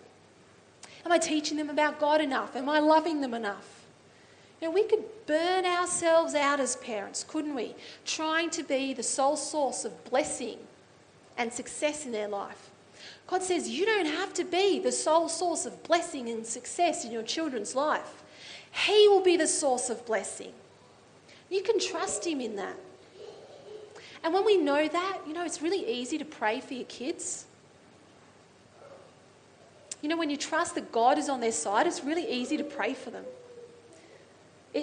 Am 1.07 1.13
I 1.13 1.19
teaching 1.19 1.57
them 1.57 1.71
about 1.71 2.01
God 2.01 2.21
enough? 2.21 2.57
Am 2.57 2.69
I 2.69 2.81
loving 2.81 3.21
them 3.21 3.35
enough? 3.35 3.78
Know, 4.61 4.71
we 4.71 4.85
could 4.85 5.05
burn 5.27 5.65
ourselves 5.65 6.35
out 6.35 6.59
as 6.59 6.77
parents, 6.77 7.25
couldn't 7.27 7.55
we? 7.55 7.77
Trying 8.05 8.51
to 8.51 8.63
be 8.63 8.93
the 8.93 9.03
sole 9.03 9.37
source 9.37 9.85
of 9.85 10.05
blessing 10.11 10.59
and 11.37 11.53
success 11.53 12.05
in 12.05 12.13
their 12.13 12.29
life. 12.29 12.71
God 13.29 13.43
says 13.43 13.69
you 13.69 13.87
don't 13.87 14.07
have 14.07 14.35
to 14.35 14.45
be 14.45 14.81
the 14.81 14.91
sole 14.91 15.29
source 15.29 15.65
of 15.65 15.83
blessing 15.85 16.29
and 16.29 16.45
success 16.45 17.05
in 17.05 17.13
your 17.13 17.23
children's 17.23 17.75
life. 17.75 18.25
He 18.87 19.07
will 19.07 19.23
be 19.23 19.37
the 19.37 19.47
source 19.47 19.91
of 19.91 20.05
blessing. 20.05 20.53
You 21.51 21.63
can 21.63 21.79
trust 21.79 22.27
Him 22.27 22.41
in 22.41 22.57
that. 22.57 22.77
And 24.25 24.35
when 24.35 24.45
we 24.45 24.57
know 24.57 24.89
that, 24.89 25.19
you 25.27 25.33
know, 25.33 25.45
it's 25.45 25.63
really 25.63 25.89
easy 25.89 26.19
to 26.19 26.25
pray 26.25 26.61
for 26.61 26.75
your 26.75 26.85
kids. 26.87 27.47
You 30.03 30.09
know, 30.09 30.17
when 30.17 30.31
you 30.31 30.37
trust 30.37 30.75
that 30.75 30.91
God 30.91 31.19
is 31.19 31.29
on 31.29 31.41
their 31.41 31.53
side, 31.53 31.87
it's 31.87 32.03
really 32.03 32.29
easy 32.29 32.57
to 32.57 32.65
pray 32.65 32.95
for 32.95 33.11
them. 33.11 33.25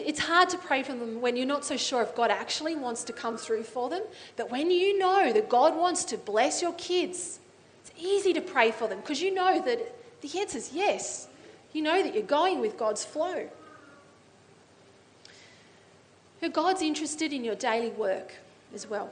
It's 0.05 0.19
hard 0.19 0.49
to 0.49 0.57
pray 0.57 0.83
for 0.83 0.93
them 0.93 1.21
when 1.21 1.35
you're 1.35 1.45
not 1.45 1.65
so 1.65 1.77
sure 1.77 2.01
if 2.01 2.15
God 2.15 2.31
actually 2.31 2.75
wants 2.75 3.03
to 3.05 3.13
come 3.13 3.37
through 3.37 3.63
for 3.63 3.89
them. 3.89 4.03
But 4.35 4.51
when 4.51 4.71
you 4.71 4.97
know 4.97 5.31
that 5.33 5.49
God 5.49 5.75
wants 5.75 6.03
to 6.05 6.17
bless 6.17 6.61
your 6.61 6.73
kids, 6.73 7.39
It's 7.81 7.91
easy 7.97 8.33
to 8.33 8.41
pray 8.41 8.71
for 8.71 8.87
them 8.87 8.99
because 8.99 9.21
you 9.21 9.33
know 9.33 9.61
that 9.61 9.95
the 10.21 10.39
answer 10.39 10.57
is 10.57 10.71
yes. 10.73 11.27
You 11.73 11.81
know 11.81 12.01
that 12.01 12.13
you're 12.13 12.23
going 12.23 12.61
with 12.61 12.77
God's 12.77 13.03
flow. 13.03 13.49
God's 16.49 16.81
interested 16.81 17.33
in 17.33 17.43
your 17.43 17.55
daily 17.55 17.89
work 17.89 18.33
as 18.73 18.87
well. 18.89 19.09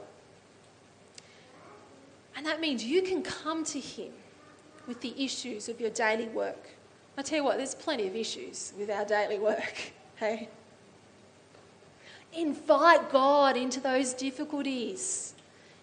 And 2.36 2.44
that 2.46 2.60
means 2.60 2.84
you 2.84 3.02
can 3.02 3.22
come 3.22 3.64
to 3.64 3.80
Him 3.80 4.12
with 4.86 5.00
the 5.00 5.14
issues 5.22 5.68
of 5.68 5.80
your 5.80 5.90
daily 5.90 6.28
work. 6.28 6.68
I 7.16 7.22
tell 7.22 7.38
you 7.38 7.44
what, 7.44 7.56
there's 7.56 7.74
plenty 7.74 8.06
of 8.06 8.16
issues 8.16 8.72
with 8.78 8.90
our 8.90 9.04
daily 9.04 9.38
work. 9.38 9.92
Hey? 10.16 10.48
Invite 12.36 13.10
God 13.10 13.56
into 13.56 13.80
those 13.80 14.12
difficulties. 14.12 15.34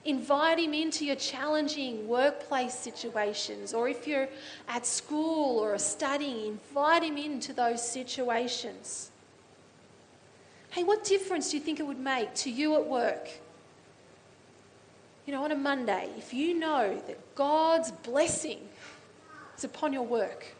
Invite 0.03 0.59
Him 0.59 0.73
into 0.73 1.05
your 1.05 1.15
challenging 1.15 2.07
workplace 2.07 2.73
situations, 2.73 3.73
or 3.73 3.87
if 3.87 4.07
you're 4.07 4.27
at 4.67 4.85
school 4.85 5.59
or 5.59 5.77
studying, 5.77 6.47
invite 6.47 7.03
Him 7.03 7.17
into 7.17 7.53
those 7.53 7.87
situations. 7.87 9.11
Hey, 10.71 10.83
what 10.83 11.03
difference 11.03 11.51
do 11.51 11.57
you 11.57 11.63
think 11.63 11.79
it 11.79 11.85
would 11.85 11.99
make 11.99 12.33
to 12.35 12.49
you 12.49 12.75
at 12.75 12.85
work? 12.85 13.29
You 15.25 15.33
know, 15.33 15.43
on 15.43 15.51
a 15.51 15.55
Monday, 15.55 16.09
if 16.17 16.33
you 16.33 16.57
know 16.57 16.99
that 17.07 17.35
God's 17.35 17.91
blessing 17.91 18.59
is 19.57 19.63
upon 19.63 19.93
your 19.93 20.03
work. 20.03 20.55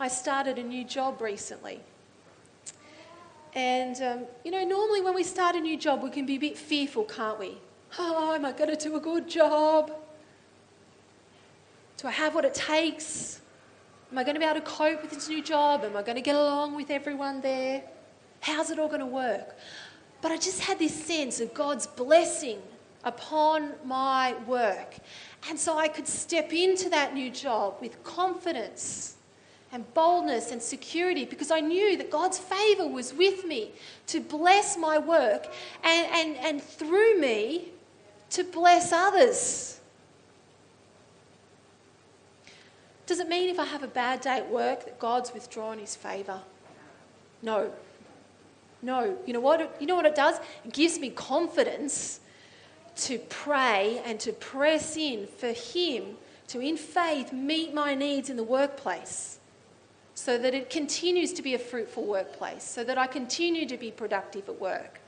I 0.00 0.08
started 0.08 0.58
a 0.58 0.62
new 0.62 0.84
job 0.84 1.20
recently. 1.20 1.80
And, 3.54 4.00
um, 4.02 4.26
you 4.44 4.50
know, 4.50 4.64
normally 4.64 5.00
when 5.00 5.14
we 5.14 5.22
start 5.22 5.56
a 5.56 5.60
new 5.60 5.76
job, 5.76 6.02
we 6.02 6.10
can 6.10 6.26
be 6.26 6.36
a 6.36 6.38
bit 6.38 6.58
fearful, 6.58 7.04
can't 7.04 7.38
we? 7.38 7.58
Oh, 7.98 8.34
am 8.34 8.44
I 8.44 8.52
going 8.52 8.74
to 8.74 8.76
do 8.76 8.96
a 8.96 9.00
good 9.00 9.28
job? 9.28 9.92
Do 11.96 12.08
I 12.08 12.10
have 12.12 12.34
what 12.34 12.44
it 12.44 12.54
takes? 12.54 13.40
Am 14.10 14.18
I 14.18 14.24
going 14.24 14.34
to 14.34 14.40
be 14.40 14.46
able 14.46 14.60
to 14.60 14.66
cope 14.66 15.02
with 15.02 15.10
this 15.10 15.28
new 15.28 15.42
job? 15.42 15.84
Am 15.84 15.96
I 15.96 16.02
going 16.02 16.16
to 16.16 16.22
get 16.22 16.36
along 16.36 16.76
with 16.76 16.90
everyone 16.90 17.40
there? 17.40 17.82
How's 18.40 18.70
it 18.70 18.78
all 18.78 18.88
going 18.88 19.00
to 19.00 19.06
work? 19.06 19.56
But 20.20 20.32
I 20.32 20.36
just 20.36 20.60
had 20.60 20.78
this 20.78 20.94
sense 20.94 21.40
of 21.40 21.52
God's 21.54 21.86
blessing 21.86 22.60
upon 23.04 23.72
my 23.84 24.34
work. 24.46 24.96
And 25.48 25.58
so 25.58 25.78
I 25.78 25.88
could 25.88 26.08
step 26.08 26.52
into 26.52 26.88
that 26.90 27.14
new 27.14 27.30
job 27.30 27.76
with 27.80 28.02
confidence 28.02 29.16
and 29.72 29.92
boldness 29.94 30.50
and 30.50 30.62
security 30.62 31.24
because 31.24 31.50
I 31.50 31.60
knew 31.60 31.96
that 31.98 32.10
God's 32.10 32.38
favor 32.38 32.86
was 32.86 33.12
with 33.12 33.44
me 33.44 33.72
to 34.06 34.20
bless 34.20 34.78
my 34.78 34.98
work 34.98 35.48
and, 35.84 36.08
and, 36.12 36.36
and 36.36 36.62
through 36.62 37.18
me 37.18 37.68
to 38.30 38.44
bless 38.44 38.92
others. 38.92 39.80
Does 43.06 43.20
it 43.20 43.28
mean 43.28 43.50
if 43.50 43.58
I 43.58 43.64
have 43.64 43.82
a 43.82 43.88
bad 43.88 44.20
day 44.20 44.38
at 44.38 44.50
work 44.50 44.84
that 44.84 44.98
God's 44.98 45.32
withdrawn 45.32 45.78
his 45.78 45.96
favor? 45.96 46.40
No. 47.42 47.70
No. 48.82 49.16
You 49.26 49.32
know 49.32 49.40
what? 49.40 49.76
you 49.80 49.86
know 49.86 49.96
what 49.96 50.06
it 50.06 50.14
does? 50.14 50.38
It 50.64 50.72
gives 50.72 50.98
me 50.98 51.10
confidence 51.10 52.20
to 52.96 53.18
pray 53.18 54.02
and 54.04 54.18
to 54.20 54.32
press 54.32 54.96
in 54.96 55.26
for 55.26 55.52
Him 55.52 56.16
to, 56.48 56.60
in 56.60 56.76
faith, 56.76 57.32
meet 57.32 57.72
my 57.72 57.94
needs 57.94 58.28
in 58.28 58.36
the 58.36 58.42
workplace 58.42 59.37
so 60.18 60.36
that 60.36 60.52
it 60.52 60.68
continues 60.68 61.32
to 61.32 61.42
be 61.42 61.54
a 61.54 61.58
fruitful 61.58 62.04
workplace, 62.04 62.64
so 62.64 62.82
that 62.82 62.98
I 62.98 63.06
continue 63.06 63.66
to 63.66 63.76
be 63.76 63.92
productive 63.92 64.48
at 64.48 64.60
work. 64.60 64.98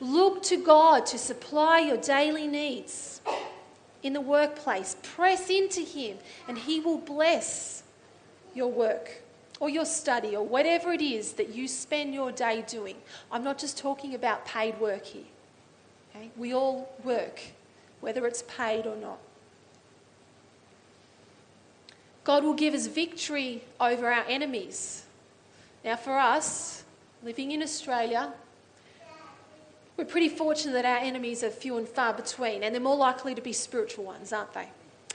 Look 0.00 0.42
to 0.44 0.56
God 0.56 1.06
to 1.06 1.18
supply 1.18 1.78
your 1.78 1.98
daily 1.98 2.48
needs 2.48 3.20
in 4.02 4.12
the 4.12 4.20
workplace. 4.20 4.96
Press 5.04 5.50
into 5.50 5.82
Him, 5.82 6.18
and 6.48 6.58
He 6.58 6.80
will 6.80 6.98
bless 6.98 7.84
your 8.52 8.72
work 8.72 9.22
or 9.60 9.70
your 9.70 9.84
study 9.84 10.34
or 10.34 10.44
whatever 10.44 10.92
it 10.92 11.00
is 11.00 11.34
that 11.34 11.54
you 11.54 11.68
spend 11.68 12.12
your 12.12 12.32
day 12.32 12.64
doing. 12.66 12.96
I'm 13.30 13.44
not 13.44 13.56
just 13.56 13.78
talking 13.78 14.16
about 14.16 14.44
paid 14.46 14.80
work 14.80 15.04
here. 15.04 15.30
Okay? 16.16 16.32
We 16.36 16.54
all 16.54 16.92
work, 17.04 17.40
whether 18.00 18.26
it's 18.26 18.42
paid 18.42 18.84
or 18.84 18.96
not. 18.96 19.20
God 22.30 22.44
will 22.44 22.54
give 22.54 22.74
us 22.74 22.86
victory 22.86 23.64
over 23.80 24.08
our 24.08 24.24
enemies. 24.28 25.02
Now, 25.84 25.96
for 25.96 26.16
us, 26.16 26.84
living 27.24 27.50
in 27.50 27.60
Australia, 27.60 28.32
we're 29.96 30.04
pretty 30.04 30.28
fortunate 30.28 30.74
that 30.74 30.84
our 30.84 30.98
enemies 30.98 31.42
are 31.42 31.50
few 31.50 31.76
and 31.76 31.88
far 31.88 32.12
between, 32.14 32.62
and 32.62 32.72
they're 32.72 32.80
more 32.80 32.94
likely 32.94 33.34
to 33.34 33.40
be 33.40 33.52
spiritual 33.52 34.04
ones, 34.04 34.32
aren't 34.32 34.54
they? 34.54 34.68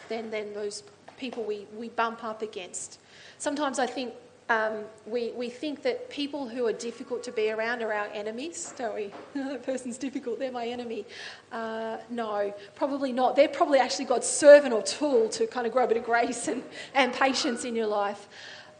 Than, 0.10 0.30
than 0.30 0.54
those 0.54 0.84
people 1.17 1.45
we, 1.45 1.67
we 1.78 1.88
bump 1.88 2.21
up 2.21 2.41
against. 2.41 2.99
Sometimes 3.38 3.80
I 3.80 3.86
think 3.86 4.13
um, 4.47 4.84
we, 5.08 5.31
we 5.31 5.49
think 5.49 5.81
that 5.81 6.10
people 6.10 6.47
who 6.47 6.67
are 6.67 6.73
difficult 6.73 7.23
to 7.23 7.31
be 7.31 7.49
around 7.49 7.81
are 7.81 7.91
our 7.91 8.08
enemies, 8.13 8.73
don't 8.77 8.93
we? 8.93 9.12
that 9.34 9.63
person's 9.63 9.97
difficult, 9.97 10.38
they're 10.38 10.51
my 10.51 10.67
enemy. 10.67 11.05
Uh, 11.51 11.97
no, 12.12 12.53
probably 12.75 13.12
not. 13.12 13.36
They're 13.36 13.47
probably 13.47 13.79
actually 13.79 14.05
God's 14.05 14.27
servant 14.27 14.71
or 14.71 14.84
tool 14.84 15.29
to 15.29 15.47
kind 15.47 15.65
of 15.65 15.73
grow 15.73 15.86
a 15.86 15.88
bit 15.88 15.97
of 15.97 16.03
grace 16.03 16.47
and, 16.47 16.62
and 16.93 17.12
patience 17.12 17.65
in 17.65 17.75
your 17.75 17.88
life. 17.88 18.27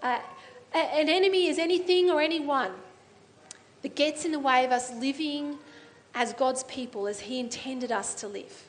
Uh, 0.04 0.19
an 0.73 1.10
enemy 1.10 1.47
is 1.47 1.58
anything 1.58 2.12
or 2.12 2.21
anyone 2.21 2.71
that 3.82 3.95
gets 3.95 4.23
in 4.23 4.32
the 4.32 4.39
way 4.39 4.65
of 4.65 4.71
us 4.71 4.93
living 4.93 5.58
as 6.13 6.34
God's 6.34 6.63
people 6.65 7.08
as 7.08 7.21
He 7.21 7.39
intended 7.39 7.91
us 7.91 8.13
to 8.15 8.28
live. 8.28 8.65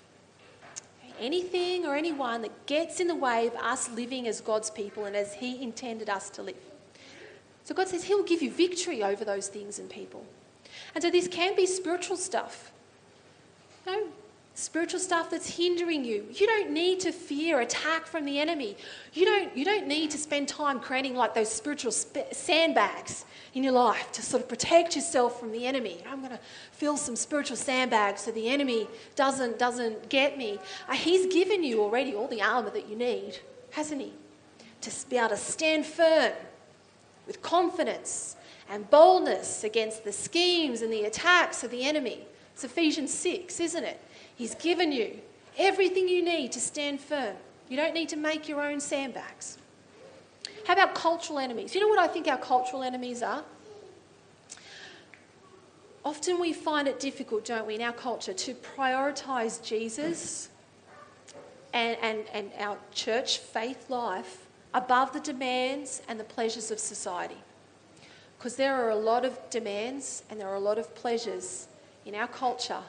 Anything 1.21 1.85
or 1.85 1.95
anyone 1.95 2.43
that 2.43 2.67
gets 2.67 3.01
in 3.01 3.07
the 3.07 3.15
way 3.15 3.47
of 3.47 3.55
us 3.57 3.91
living 3.91 4.27
as 4.27 4.41
God's 4.41 4.71
people 4.71 5.05
and 5.05 5.15
as 5.15 5.35
He 5.35 5.63
intended 5.63 6.09
us 6.09 6.31
to 6.31 6.43
live. 6.43 6.57
So 7.67 7.75
God 7.75 7.89
says 7.89 8.05
He'll 8.05 8.23
give 8.23 8.43
you 8.43 8.51
victory 8.51 9.03
over 9.03 9.25
those 9.25 9.49
things 9.49 9.81
and 9.81 9.91
people. 9.91 10.25
And 10.95 11.03
so 11.03 11.11
this 11.11 11.27
can 11.27 11.57
be 11.57 11.67
spiritual 11.67 12.17
stuff. 12.17 12.71
You 13.85 13.93
know, 13.93 14.07
spiritual 14.55 15.01
stuff 15.01 15.31
that's 15.31 15.57
hindering 15.57 16.05
you. 16.05 16.27
You 16.33 16.47
don't 16.47 16.71
need 16.71 17.01
to 17.01 17.11
fear 17.11 17.59
attack 17.59 18.07
from 18.07 18.25
the 18.25 18.39
enemy. 18.39 18.77
You 19.15 19.25
don't, 19.25 19.57
you 19.57 19.65
don't 19.65 19.89
need 19.89 20.13
to 20.13 20.19
spend 20.19 20.47
time 20.47 20.79
creating 20.79 21.17
like 21.17 21.35
those 21.35 21.51
spiritual 21.51 21.91
sp- 21.91 22.31
sandbags 22.31 23.25
in 23.53 23.65
your 23.65 23.73
life 23.73 24.13
to 24.13 24.23
sort 24.23 24.45
of 24.45 24.49
protect 24.49 24.95
yourself 24.95 25.41
from 25.41 25.51
the 25.51 25.67
enemy. 25.67 25.99
I'm 26.09 26.21
going 26.21 26.31
to 26.31 26.41
fill 26.71 26.97
some 26.97 27.17
spiritual 27.17 27.57
sandbags 27.57 28.21
so 28.21 28.31
the 28.31 28.49
enemy 28.49 28.87
doesn't, 29.17 29.59
doesn't 29.59 30.09
get 30.09 30.39
me. 30.39 30.61
Uh, 30.89 30.95
he's 30.95 31.33
given 31.35 31.65
you 31.65 31.83
already 31.83 32.15
all 32.15 32.29
the 32.29 32.43
armour 32.43 32.71
that 32.71 32.89
you 32.89 32.95
need, 32.95 33.41
hasn't 33.73 34.01
he? 34.01 34.13
To 34.83 34.93
be 35.11 35.17
able 35.19 35.31
to 35.31 35.37
stand 35.37 35.85
firm 35.85 36.33
with 37.27 37.43
confidence 37.43 38.37
and 38.69 38.89
boldness 38.91 39.65
against 39.65 40.05
the 40.05 40.13
schemes 40.13 40.83
and 40.83 40.93
the 40.93 41.05
attacks 41.05 41.63
of 41.65 41.71
the 41.71 41.85
enemy. 41.85 42.27
It's 42.53 42.65
Ephesians 42.65 43.13
6, 43.13 43.61
isn't 43.61 43.85
it? 43.85 44.01
He's 44.35 44.55
given 44.55 44.93
you 44.93 45.19
everything 45.59 46.09
you 46.09 46.25
need 46.25 46.53
to 46.53 46.61
stand 46.61 47.01
firm. 47.01 47.37
You 47.69 47.77
don't 47.77 47.95
need 47.95 48.09
to 48.11 48.17
make 48.17 48.49
your 48.49 48.63
own 48.63 48.81
sandbags. 48.81 49.59
How 50.67 50.73
about 50.73 50.95
cultural 50.95 51.39
enemies? 51.39 51.75
You 51.75 51.81
know 51.81 51.89
what 51.89 51.99
I 51.99 52.07
think 52.07 52.29
our 52.29 52.39
cultural 52.39 52.83
enemies 52.83 53.23
are? 53.23 53.45
Often 56.05 56.41
we 56.41 56.53
find 56.53 56.87
it 56.87 57.01
difficult, 57.01 57.45
don't 57.45 57.67
we, 57.67 57.75
in 57.75 57.83
our 57.83 57.93
culture 57.93 58.33
to 58.33 58.55
prioritise 58.55 59.63
Jesus 59.63 60.49
and, 61.73 61.97
and, 62.01 62.25
and 62.33 62.51
our 62.59 62.79
church 62.93 63.39
faith 63.39 63.91
life 63.91 64.46
above 64.77 65.15
the 65.15 65.21
demands 65.21 66.03
and 66.07 66.21
the 66.21 66.25
pleasures 66.25 66.71
of 66.71 66.79
society. 66.79 67.39
Because 68.37 68.57
there 68.57 68.75
are 68.75 68.91
a 68.91 68.97
lot 68.97 69.25
of 69.25 69.39
demands 69.49 70.23
and 70.29 70.39
there 70.39 70.49
are 70.49 70.55
a 70.55 70.61
lot 70.61 70.79
of 70.79 70.95
pleasures 70.95 71.67
in 72.05 72.15
our 72.15 72.29
culture 72.29 72.83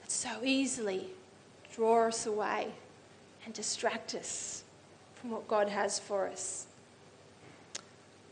that 0.00 0.10
so 0.10 0.30
easily 0.42 1.08
draw 1.74 2.08
us 2.08 2.24
away 2.24 2.68
and 3.44 3.52
distract 3.52 4.14
us 4.14 4.64
from 5.14 5.30
what 5.30 5.46
God 5.46 5.68
has 5.68 5.98
for 5.98 6.26
us. 6.26 6.66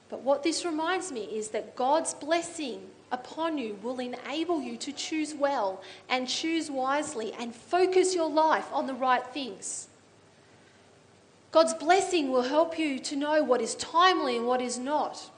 But 0.08 0.22
what 0.22 0.42
this 0.42 0.64
reminds 0.64 1.12
me 1.12 1.24
is 1.24 1.48
that 1.48 1.76
God's 1.76 2.14
blessing 2.14 2.80
upon 3.12 3.58
you 3.58 3.78
will 3.82 3.98
enable 3.98 4.62
you 4.62 4.78
to 4.78 4.92
choose 4.92 5.34
well 5.34 5.82
and 6.08 6.26
choose 6.26 6.70
wisely 6.70 7.34
and 7.38 7.54
focus 7.54 8.14
your 8.14 8.30
life 8.30 8.66
on 8.72 8.86
the 8.86 8.94
right 8.94 9.26
things. 9.26 9.88
God's 11.54 11.74
blessing 11.74 12.32
will 12.32 12.42
help 12.42 12.80
you 12.80 12.98
to 12.98 13.14
know 13.14 13.44
what 13.44 13.60
is 13.60 13.76
timely 13.76 14.36
and 14.36 14.44
what 14.44 14.60
is 14.60 14.76
not. 14.76 15.30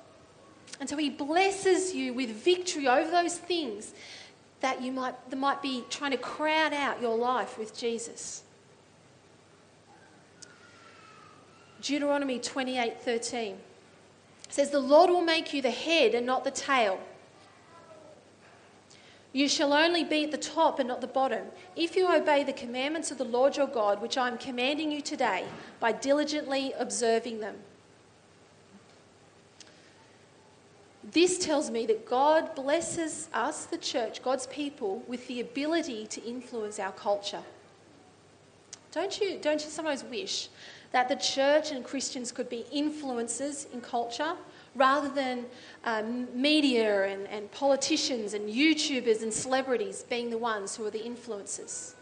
And 0.80 0.88
so 0.88 0.96
He 0.96 1.10
blesses 1.10 1.94
you 1.94 2.14
with 2.14 2.30
victory 2.30 2.88
over 2.88 3.10
those 3.10 3.36
things 3.36 3.92
that 4.60 4.80
you 4.80 4.92
might, 4.92 5.28
that 5.28 5.36
might 5.36 5.60
be 5.60 5.84
trying 5.90 6.12
to 6.12 6.16
crowd 6.16 6.72
out 6.72 7.02
your 7.02 7.18
life 7.18 7.58
with 7.58 7.76
Jesus. 7.76 8.44
Deuteronomy 11.82 12.38
28:13 12.38 13.56
says 14.48 14.70
the 14.70 14.80
Lord 14.80 15.10
will 15.10 15.20
make 15.20 15.52
you 15.52 15.60
the 15.60 15.70
head 15.70 16.14
and 16.14 16.24
not 16.24 16.44
the 16.44 16.50
tail. 16.50 16.98
You 19.36 19.48
shall 19.48 19.74
only 19.74 20.02
be 20.02 20.24
at 20.24 20.30
the 20.30 20.38
top 20.38 20.78
and 20.78 20.88
not 20.88 21.02
the 21.02 21.06
bottom, 21.06 21.48
if 21.76 21.94
you 21.94 22.10
obey 22.10 22.42
the 22.42 22.54
commandments 22.54 23.10
of 23.10 23.18
the 23.18 23.24
Lord 23.24 23.54
your 23.54 23.66
God, 23.66 24.00
which 24.00 24.16
I 24.16 24.28
am 24.28 24.38
commanding 24.38 24.90
you 24.90 25.02
today, 25.02 25.44
by 25.78 25.92
diligently 25.92 26.72
observing 26.78 27.40
them. 27.40 27.56
This 31.04 31.36
tells 31.36 31.70
me 31.70 31.84
that 31.84 32.06
God 32.06 32.54
blesses 32.54 33.28
us, 33.34 33.66
the 33.66 33.76
church, 33.76 34.22
God's 34.22 34.46
people, 34.46 35.02
with 35.06 35.26
the 35.26 35.40
ability 35.40 36.06
to 36.06 36.24
influence 36.24 36.78
our 36.78 36.92
culture. 36.92 37.42
Don't 38.90 39.20
you, 39.20 39.38
don't 39.38 39.62
you 39.62 39.68
sometimes 39.68 40.02
wish 40.02 40.48
that 40.92 41.10
the 41.10 41.16
church 41.16 41.72
and 41.72 41.84
Christians 41.84 42.32
could 42.32 42.48
be 42.48 42.64
influencers 42.74 43.70
in 43.70 43.82
culture 43.82 44.32
rather 44.76 45.08
than 45.08 45.46
um, 45.84 46.28
media 46.40 47.06
and, 47.06 47.26
and 47.28 47.50
politicians 47.50 48.34
and 48.34 48.48
YouTubers 48.48 49.22
and 49.22 49.32
celebrities 49.32 50.04
being 50.08 50.30
the 50.30 50.38
ones 50.38 50.76
who 50.76 50.86
are 50.86 50.90
the 50.90 51.00
influencers. 51.00 51.94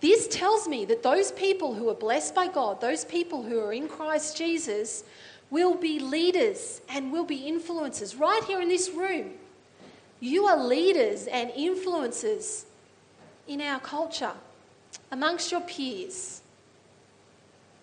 This 0.00 0.26
tells 0.26 0.66
me 0.66 0.84
that 0.86 1.02
those 1.02 1.30
people 1.32 1.74
who 1.74 1.88
are 1.88 1.94
blessed 1.94 2.34
by 2.34 2.48
God, 2.48 2.80
those 2.80 3.04
people 3.04 3.42
who 3.44 3.60
are 3.60 3.72
in 3.72 3.86
Christ 3.86 4.36
Jesus, 4.36 5.04
will 5.50 5.74
be 5.74 6.00
leaders 6.00 6.80
and 6.88 7.12
will 7.12 7.24
be 7.24 7.40
influencers. 7.42 8.18
Right 8.18 8.42
here 8.44 8.60
in 8.60 8.68
this 8.68 8.90
room, 8.90 9.30
you 10.18 10.46
are 10.46 10.56
leaders 10.56 11.26
and 11.26 11.50
influencers 11.50 12.64
in 13.46 13.60
our 13.60 13.80
culture, 13.80 14.32
amongst 15.10 15.50
your 15.50 15.60
peers, 15.60 16.41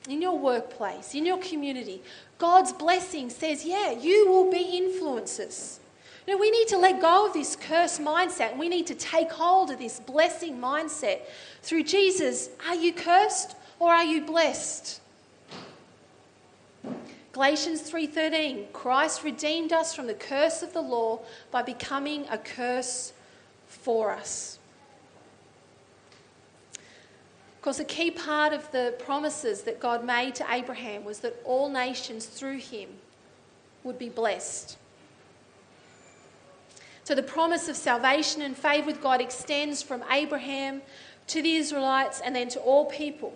in 0.08 0.22
your 0.22 0.38
workplace, 0.38 1.14
in 1.14 1.26
your 1.26 1.40
community. 1.40 2.02
God's 2.38 2.72
blessing 2.72 3.30
says, 3.30 3.66
yeah, 3.66 3.92
you 3.92 4.30
will 4.30 4.50
be 4.50 4.80
influencers. 4.82 5.80
Now, 6.28 6.38
we 6.38 6.52
need 6.52 6.68
to 6.68 6.78
let 6.78 7.02
go 7.02 7.26
of 7.26 7.34
this 7.34 7.56
curse 7.56 7.98
mindset 7.98 8.56
we 8.56 8.70
need 8.70 8.86
to 8.88 8.96
take 8.96 9.32
hold 9.32 9.72
of 9.72 9.80
this 9.80 10.00
blessing 10.00 10.60
mindset 10.60 11.22
through 11.64 11.84
Jesus. 11.84 12.50
Are 12.68 12.76
you 12.76 12.94
cursed 12.94 13.56
or 13.80 13.92
are 13.92 14.04
you 14.04 14.22
blessed? 14.22 15.02
Galatians 17.32 17.82
3:13 17.82 18.72
Christ 18.74 19.24
redeemed 19.24 19.74
us 19.74 19.96
from 19.96 20.06
the 20.06 20.14
curse 20.14 20.62
of 20.62 20.74
the 20.74 20.82
law 20.82 21.20
by 21.50 21.64
becoming 21.64 22.28
a 22.30 22.38
curse 22.38 23.14
for 23.68 24.12
us. 24.12 24.59
Because 27.60 27.80
a 27.80 27.86
key 27.86 28.10
part 28.10 28.54
of 28.54 28.72
the 28.72 28.96
promises 29.00 29.64
that 29.64 29.82
God 29.82 30.06
made 30.06 30.34
to 30.36 30.46
Abraham 30.50 31.04
was 31.04 31.20
that 31.20 31.36
all 31.44 31.70
nations 31.70 32.26
through 32.26 32.60
him 32.60 32.90
would 33.84 34.00
be 34.00 34.08
blessed. 34.08 34.78
So 37.04 37.16
the 37.16 37.24
promise 37.24 37.68
of 37.68 37.76
salvation 37.76 38.42
and 38.42 38.56
favour 38.56 38.86
with 38.88 39.02
God 39.02 39.20
extends 39.20 39.82
from 39.82 40.04
Abraham 40.10 40.82
to 41.28 41.42
the 41.42 41.56
Israelites 41.56 42.22
and 42.22 42.36
then 42.36 42.48
to 42.50 42.60
all 42.60 42.86
people. 42.86 43.34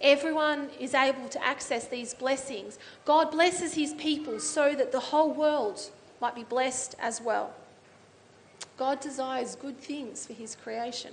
Everyone 0.00 0.68
is 0.80 0.94
able 0.94 1.28
to 1.28 1.44
access 1.44 1.86
these 1.86 2.12
blessings. 2.12 2.78
God 3.04 3.30
blesses 3.30 3.74
his 3.74 3.94
people 3.94 4.40
so 4.40 4.74
that 4.74 4.90
the 4.90 5.00
whole 5.00 5.32
world 5.32 5.80
might 6.20 6.34
be 6.34 6.44
blessed 6.44 6.96
as 6.98 7.20
well. 7.20 7.54
God 8.76 9.00
desires 9.00 9.54
good 9.54 9.78
things 9.78 10.26
for 10.26 10.32
his 10.32 10.56
creation. 10.56 11.12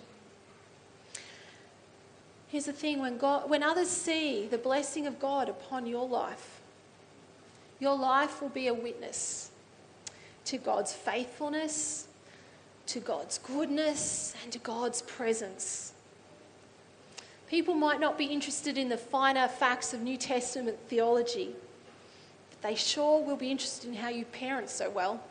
Here's 2.51 2.65
the 2.65 2.73
thing 2.73 2.99
when, 2.99 3.17
God, 3.17 3.49
when 3.49 3.63
others 3.63 3.87
see 3.87 4.45
the 4.45 4.57
blessing 4.57 5.07
of 5.07 5.21
God 5.21 5.47
upon 5.47 5.85
your 5.85 6.05
life, 6.05 6.59
your 7.79 7.95
life 7.95 8.41
will 8.41 8.49
be 8.49 8.67
a 8.67 8.73
witness 8.73 9.51
to 10.45 10.57
God's 10.57 10.91
faithfulness, 10.91 12.07
to 12.87 12.99
God's 12.99 13.37
goodness, 13.37 14.35
and 14.43 14.51
to 14.51 14.59
God's 14.59 15.01
presence. 15.03 15.93
People 17.47 17.73
might 17.73 18.01
not 18.01 18.17
be 18.17 18.25
interested 18.25 18.77
in 18.77 18.89
the 18.89 18.97
finer 18.97 19.47
facts 19.47 19.93
of 19.93 20.01
New 20.01 20.17
Testament 20.17 20.77
theology, 20.89 21.55
but 22.49 22.61
they 22.67 22.75
sure 22.75 23.23
will 23.23 23.37
be 23.37 23.49
interested 23.49 23.87
in 23.87 23.95
how 23.95 24.09
you 24.09 24.25
parent 24.25 24.69
so 24.69 24.89
well 24.89 25.23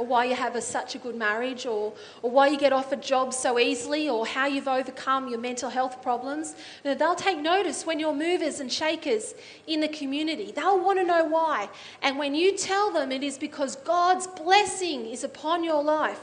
or 0.00 0.06
why 0.06 0.24
you 0.24 0.34
have 0.34 0.56
a, 0.56 0.62
such 0.62 0.94
a 0.94 0.98
good 0.98 1.14
marriage, 1.14 1.66
or, 1.66 1.92
or 2.22 2.30
why 2.30 2.46
you 2.46 2.56
get 2.56 2.72
offered 2.72 3.02
jobs 3.02 3.36
so 3.36 3.58
easily, 3.58 4.08
or 4.08 4.26
how 4.26 4.46
you've 4.46 4.66
overcome 4.66 5.28
your 5.28 5.38
mental 5.38 5.68
health 5.68 6.00
problems. 6.00 6.54
You 6.82 6.92
know, 6.92 6.94
they'll 6.96 7.14
take 7.14 7.38
notice 7.38 7.84
when 7.84 8.00
you're 8.00 8.14
movers 8.14 8.60
and 8.60 8.72
shakers 8.72 9.34
in 9.66 9.80
the 9.82 9.88
community. 9.88 10.52
They'll 10.52 10.82
want 10.82 11.00
to 11.00 11.04
know 11.04 11.26
why. 11.26 11.68
And 12.00 12.18
when 12.18 12.34
you 12.34 12.56
tell 12.56 12.90
them 12.90 13.12
it 13.12 13.22
is 13.22 13.36
because 13.36 13.76
God's 13.76 14.26
blessing 14.26 15.04
is 15.04 15.22
upon 15.22 15.62
your 15.64 15.82
life, 15.82 16.20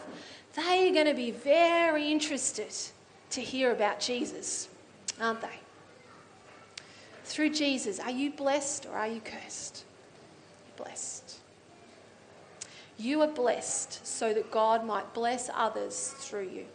they 0.56 0.90
are 0.90 0.94
going 0.94 1.06
to 1.06 1.14
be 1.14 1.30
very 1.30 2.12
interested 2.12 2.74
to 3.30 3.42
hear 3.42 3.72
about 3.72 4.00
Jesus, 4.00 4.70
aren't 5.22 5.42
they? 5.42 5.60
Through 7.26 7.52
Jesus, 7.52 8.00
are 8.00 8.10
you 8.10 8.32
blessed 8.32 8.88
or 8.88 8.94
are 8.94 9.08
you 9.08 9.22
cursed? 9.22 9.86
Blessed. 10.78 11.17
You 12.98 13.22
are 13.22 13.28
blessed 13.28 14.06
so 14.06 14.34
that 14.34 14.52
God 14.52 14.86
might 14.86 15.14
bless 15.14 15.50
others 15.54 16.16
through 16.18 16.50
you. 16.50 16.66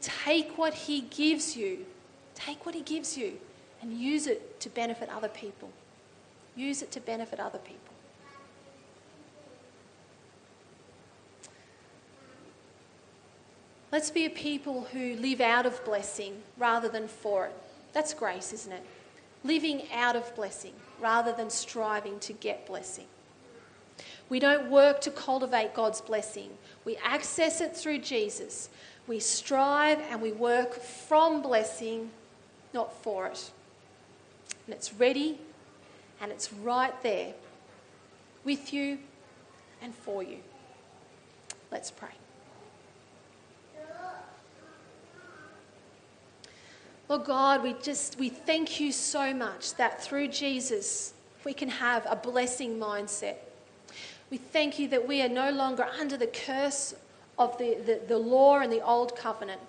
Take 0.00 0.56
what 0.56 0.72
He 0.72 1.02
gives 1.02 1.56
you, 1.56 1.84
take 2.34 2.64
what 2.64 2.74
He 2.74 2.82
gives 2.82 3.16
you, 3.16 3.38
and 3.82 3.92
use 3.92 4.26
it 4.26 4.58
to 4.60 4.70
benefit 4.70 5.08
other 5.10 5.28
people. 5.28 5.70
Use 6.54 6.80
it 6.80 6.90
to 6.92 7.00
benefit 7.00 7.38
other 7.38 7.58
people. 7.58 7.94
Let's 13.92 14.10
be 14.10 14.26
a 14.26 14.30
people 14.30 14.88
who 14.92 15.14
live 15.16 15.40
out 15.40 15.64
of 15.64 15.84
blessing 15.84 16.42
rather 16.58 16.88
than 16.88 17.06
for 17.06 17.46
it. 17.46 17.54
That's 17.92 18.12
grace, 18.12 18.52
isn't 18.52 18.72
it? 18.72 18.84
Living 19.44 19.82
out 19.92 20.16
of 20.16 20.34
blessing 20.34 20.74
rather 21.00 21.32
than 21.32 21.50
striving 21.50 22.18
to 22.20 22.32
get 22.32 22.66
blessing. 22.66 23.06
We 24.28 24.40
don't 24.40 24.70
work 24.70 25.00
to 25.02 25.10
cultivate 25.10 25.74
God's 25.74 26.00
blessing. 26.00 26.50
We 26.84 26.96
access 26.96 27.60
it 27.60 27.76
through 27.76 27.98
Jesus. 27.98 28.68
We 29.06 29.20
strive 29.20 30.00
and 30.10 30.20
we 30.20 30.32
work 30.32 30.74
from 30.74 31.42
blessing, 31.42 32.10
not 32.74 32.92
for 33.02 33.26
it. 33.26 33.50
And 34.66 34.74
it's 34.74 34.92
ready 34.92 35.38
and 36.20 36.32
it's 36.32 36.52
right 36.52 37.00
there 37.02 37.34
with 38.44 38.72
you 38.72 38.98
and 39.80 39.94
for 39.94 40.22
you. 40.22 40.38
Let's 41.70 41.90
pray. 41.90 42.08
Lord 47.08 47.24
God, 47.24 47.62
we 47.62 47.74
just 47.74 48.18
we 48.18 48.28
thank 48.28 48.80
you 48.80 48.90
so 48.90 49.32
much 49.32 49.74
that 49.74 50.02
through 50.02 50.28
Jesus 50.28 51.14
we 51.44 51.54
can 51.54 51.68
have 51.68 52.04
a 52.08 52.16
blessing 52.16 52.78
mindset. 52.78 53.36
We 54.30 54.38
thank 54.38 54.78
you 54.78 54.88
that 54.88 55.06
we 55.06 55.22
are 55.22 55.28
no 55.28 55.50
longer 55.50 55.86
under 56.00 56.16
the 56.16 56.26
curse 56.26 56.94
of 57.38 57.56
the, 57.58 57.76
the, 57.84 58.00
the, 58.08 58.18
law 58.18 58.58
and 58.58 58.72
the 58.72 58.80
old 58.80 59.14
covenant. 59.16 59.60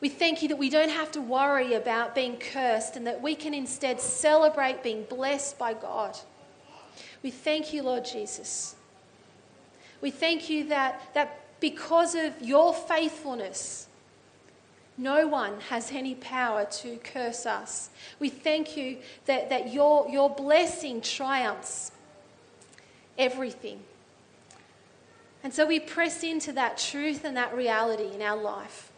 We 0.00 0.08
thank 0.08 0.42
you 0.42 0.48
that 0.48 0.58
we 0.58 0.68
don't 0.68 0.90
have 0.90 1.10
to 1.12 1.20
worry 1.20 1.74
about 1.74 2.14
being 2.14 2.36
cursed 2.36 2.96
and 2.96 3.06
that 3.06 3.22
we 3.22 3.34
can 3.34 3.54
instead 3.54 4.00
celebrate 4.00 4.82
being 4.82 5.04
blessed 5.04 5.58
by 5.58 5.72
God. 5.72 6.18
We 7.22 7.30
thank 7.30 7.72
you, 7.72 7.82
Lord 7.82 8.04
Jesus. 8.04 8.76
We 10.02 10.10
thank 10.10 10.50
you 10.50 10.64
that, 10.68 11.00
that 11.14 11.60
because 11.60 12.14
of 12.14 12.34
your 12.42 12.74
faithfulness, 12.74 13.86
no 14.98 15.26
one 15.26 15.58
has 15.70 15.90
any 15.90 16.14
power 16.16 16.66
to 16.66 16.96
curse 16.98 17.46
us. 17.46 17.88
We 18.20 18.28
thank 18.28 18.76
you 18.76 18.98
that, 19.24 19.48
that 19.48 19.72
your, 19.72 20.08
your 20.10 20.28
blessing 20.28 21.00
triumphs 21.00 21.90
everything. 23.18 23.80
And 25.42 25.52
so 25.52 25.66
we 25.66 25.78
press 25.78 26.22
into 26.22 26.52
that 26.52 26.78
truth 26.78 27.24
and 27.24 27.36
that 27.36 27.54
reality 27.54 28.14
in 28.14 28.22
our 28.22 28.36
life. 28.36 28.90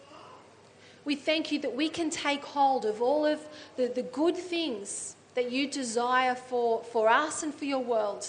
We 1.04 1.16
thank 1.16 1.52
you 1.52 1.58
that 1.60 1.74
we 1.74 1.88
can 1.88 2.10
take 2.10 2.44
hold 2.44 2.84
of 2.84 3.02
all 3.02 3.26
of 3.26 3.40
the, 3.76 3.86
the 3.88 4.02
good 4.02 4.36
things 4.36 5.16
that 5.34 5.50
you 5.50 5.68
desire 5.68 6.34
for, 6.34 6.82
for 6.82 7.08
us 7.08 7.42
and 7.42 7.54
for 7.54 7.64
your 7.64 7.82
world, 7.82 8.26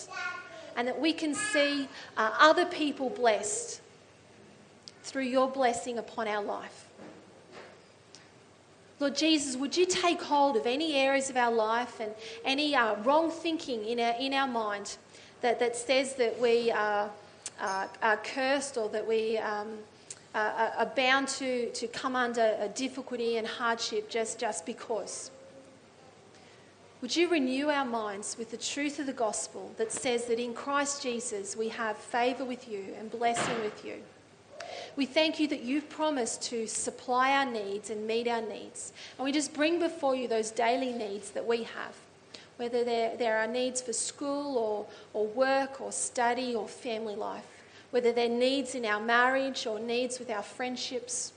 and 0.75 0.87
that 0.87 0.99
we 0.99 1.13
can 1.13 1.33
see 1.33 1.87
uh, 2.17 2.31
other 2.39 2.65
people 2.65 3.09
blessed 3.09 3.81
through 5.03 5.23
your 5.23 5.49
blessing 5.49 5.97
upon 5.97 6.27
our 6.27 6.43
life. 6.43 6.85
Lord 8.99 9.15
Jesus, 9.15 9.55
would 9.55 9.77
you 9.77 9.85
take 9.85 10.21
hold 10.21 10.57
of 10.57 10.65
any 10.65 10.95
areas 10.95 11.29
of 11.29 11.37
our 11.37 11.51
life 11.51 11.99
and 11.99 12.11
any 12.43 12.75
uh, 12.75 12.95
wrong 13.03 13.29
thinking 13.29 13.85
in 13.85 13.99
our, 13.99 14.15
in 14.19 14.33
our 14.33 14.47
mind? 14.47 14.97
That, 15.41 15.59
that 15.59 15.75
says 15.75 16.15
that 16.15 16.39
we 16.39 16.71
are, 16.71 17.09
uh, 17.59 17.87
are 18.01 18.17
cursed 18.17 18.77
or 18.77 18.89
that 18.89 19.07
we 19.07 19.37
um, 19.37 19.77
are, 20.33 20.73
are 20.77 20.91
bound 20.95 21.27
to, 21.27 21.71
to 21.71 21.87
come 21.87 22.15
under 22.15 22.69
difficulty 22.75 23.37
and 23.37 23.47
hardship 23.47 24.09
just, 24.09 24.39
just 24.39 24.65
because. 24.65 25.31
Would 27.01 27.15
you 27.15 27.29
renew 27.29 27.69
our 27.69 27.85
minds 27.85 28.35
with 28.39 28.49
the 28.49 28.57
truth 28.57 28.97
of 28.97 29.05
the 29.05 29.13
gospel 29.13 29.71
that 29.77 29.91
says 29.91 30.25
that 30.25 30.39
in 30.39 30.53
Christ 30.55 31.03
Jesus 31.03 31.55
we 31.55 31.69
have 31.69 31.95
favour 31.95 32.43
with 32.43 32.67
you 32.67 32.85
and 32.97 33.11
blessing 33.11 33.61
with 33.61 33.85
you? 33.85 34.01
We 34.95 35.05
thank 35.05 35.39
you 35.39 35.47
that 35.49 35.61
you've 35.61 35.89
promised 35.89 36.41
to 36.43 36.65
supply 36.65 37.31
our 37.33 37.45
needs 37.45 37.91
and 37.91 38.07
meet 38.07 38.27
our 38.27 38.41
needs. 38.41 38.93
And 39.17 39.25
we 39.25 39.31
just 39.31 39.53
bring 39.53 39.79
before 39.79 40.15
you 40.15 40.27
those 40.27 40.49
daily 40.49 40.91
needs 40.91 41.29
that 41.31 41.45
we 41.45 41.63
have, 41.63 41.93
whether 42.57 42.83
there 42.83 43.37
are 43.37 43.47
needs 43.47 43.81
for 43.81 43.93
school 43.93 44.57
or, 44.57 44.85
or 45.13 45.27
work 45.27 45.79
or 45.79 45.91
study 45.91 46.55
or 46.55 46.67
family 46.67 47.15
life, 47.15 47.45
whether 47.91 48.11
they're 48.11 48.27
needs 48.27 48.75
in 48.75 48.85
our 48.85 48.99
marriage 48.99 49.65
or 49.65 49.79
needs 49.79 50.19
with 50.19 50.29
our 50.29 50.41
friendships, 50.41 51.33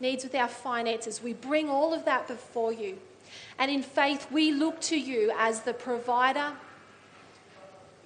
needs 0.00 0.24
with 0.24 0.34
our 0.34 0.48
finances. 0.48 1.22
We 1.22 1.32
bring 1.32 1.70
all 1.70 1.94
of 1.94 2.04
that 2.04 2.26
before 2.26 2.72
you. 2.72 2.98
And 3.58 3.70
in 3.70 3.82
faith, 3.82 4.26
we 4.30 4.52
look 4.52 4.80
to 4.82 4.98
you 4.98 5.32
as 5.38 5.62
the 5.62 5.72
provider 5.72 6.52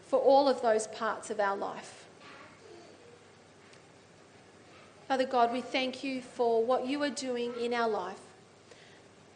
for 0.07 0.19
all 0.19 0.49
of 0.49 0.61
those 0.61 0.87
parts 0.89 1.31
of 1.31 1.41
our 1.41 1.57
life. 1.57 2.05
Father 5.09 5.27
God, 5.27 5.53
we 5.53 5.61
thank 5.61 6.03
you 6.03 6.21
for 6.21 6.65
what 6.65 6.87
you 6.87 7.03
are 7.03 7.11
doing 7.11 7.53
in 7.61 7.75
our 7.75 7.89
life. 7.89 8.24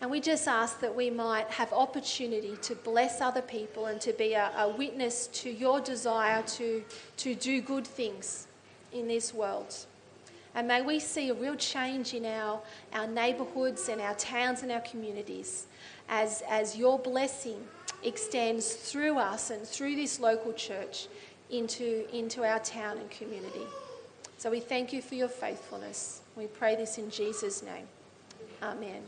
And 0.00 0.10
we 0.10 0.20
just 0.20 0.46
ask 0.46 0.80
that 0.80 0.94
we 0.94 1.10
might 1.10 1.48
have 1.48 1.72
opportunity 1.72 2.56
to 2.62 2.74
bless 2.76 3.20
other 3.20 3.42
people 3.42 3.86
and 3.86 4.00
to 4.00 4.12
be 4.12 4.34
a, 4.34 4.52
a, 4.56 4.68
witness 4.68 5.26
to 5.28 5.50
your 5.50 5.80
desire 5.80 6.42
to, 6.42 6.84
to 7.16 7.34
do 7.34 7.60
good 7.60 7.86
things 7.86 8.46
in 8.92 9.08
this 9.08 9.34
world. 9.34 9.74
And 10.54 10.68
may 10.68 10.82
we 10.82 11.00
see 11.00 11.30
a 11.30 11.34
real 11.34 11.56
change 11.56 12.14
in 12.14 12.24
our, 12.24 12.60
our 12.92 13.06
neighbourhoods 13.08 13.88
and 13.88 14.00
our 14.00 14.14
towns 14.14 14.62
and 14.62 14.70
our 14.70 14.80
communities 14.80 15.66
as, 16.08 16.42
as 16.48 16.76
your 16.76 16.98
blessing 16.98 17.66
extends 18.04 18.74
through 18.74 19.18
us 19.18 19.50
and 19.50 19.66
through 19.66 19.96
this 19.96 20.20
local 20.20 20.52
church 20.52 21.08
into, 21.50 22.06
into 22.16 22.44
our 22.44 22.60
town 22.60 22.98
and 22.98 23.10
community. 23.10 23.66
So 24.38 24.50
we 24.50 24.60
thank 24.60 24.92
you 24.92 25.02
for 25.02 25.16
your 25.16 25.28
faithfulness. 25.28 26.20
We 26.36 26.46
pray 26.46 26.76
this 26.76 26.98
in 26.98 27.10
Jesus' 27.10 27.62
name. 27.62 27.86
Amen. 28.62 29.02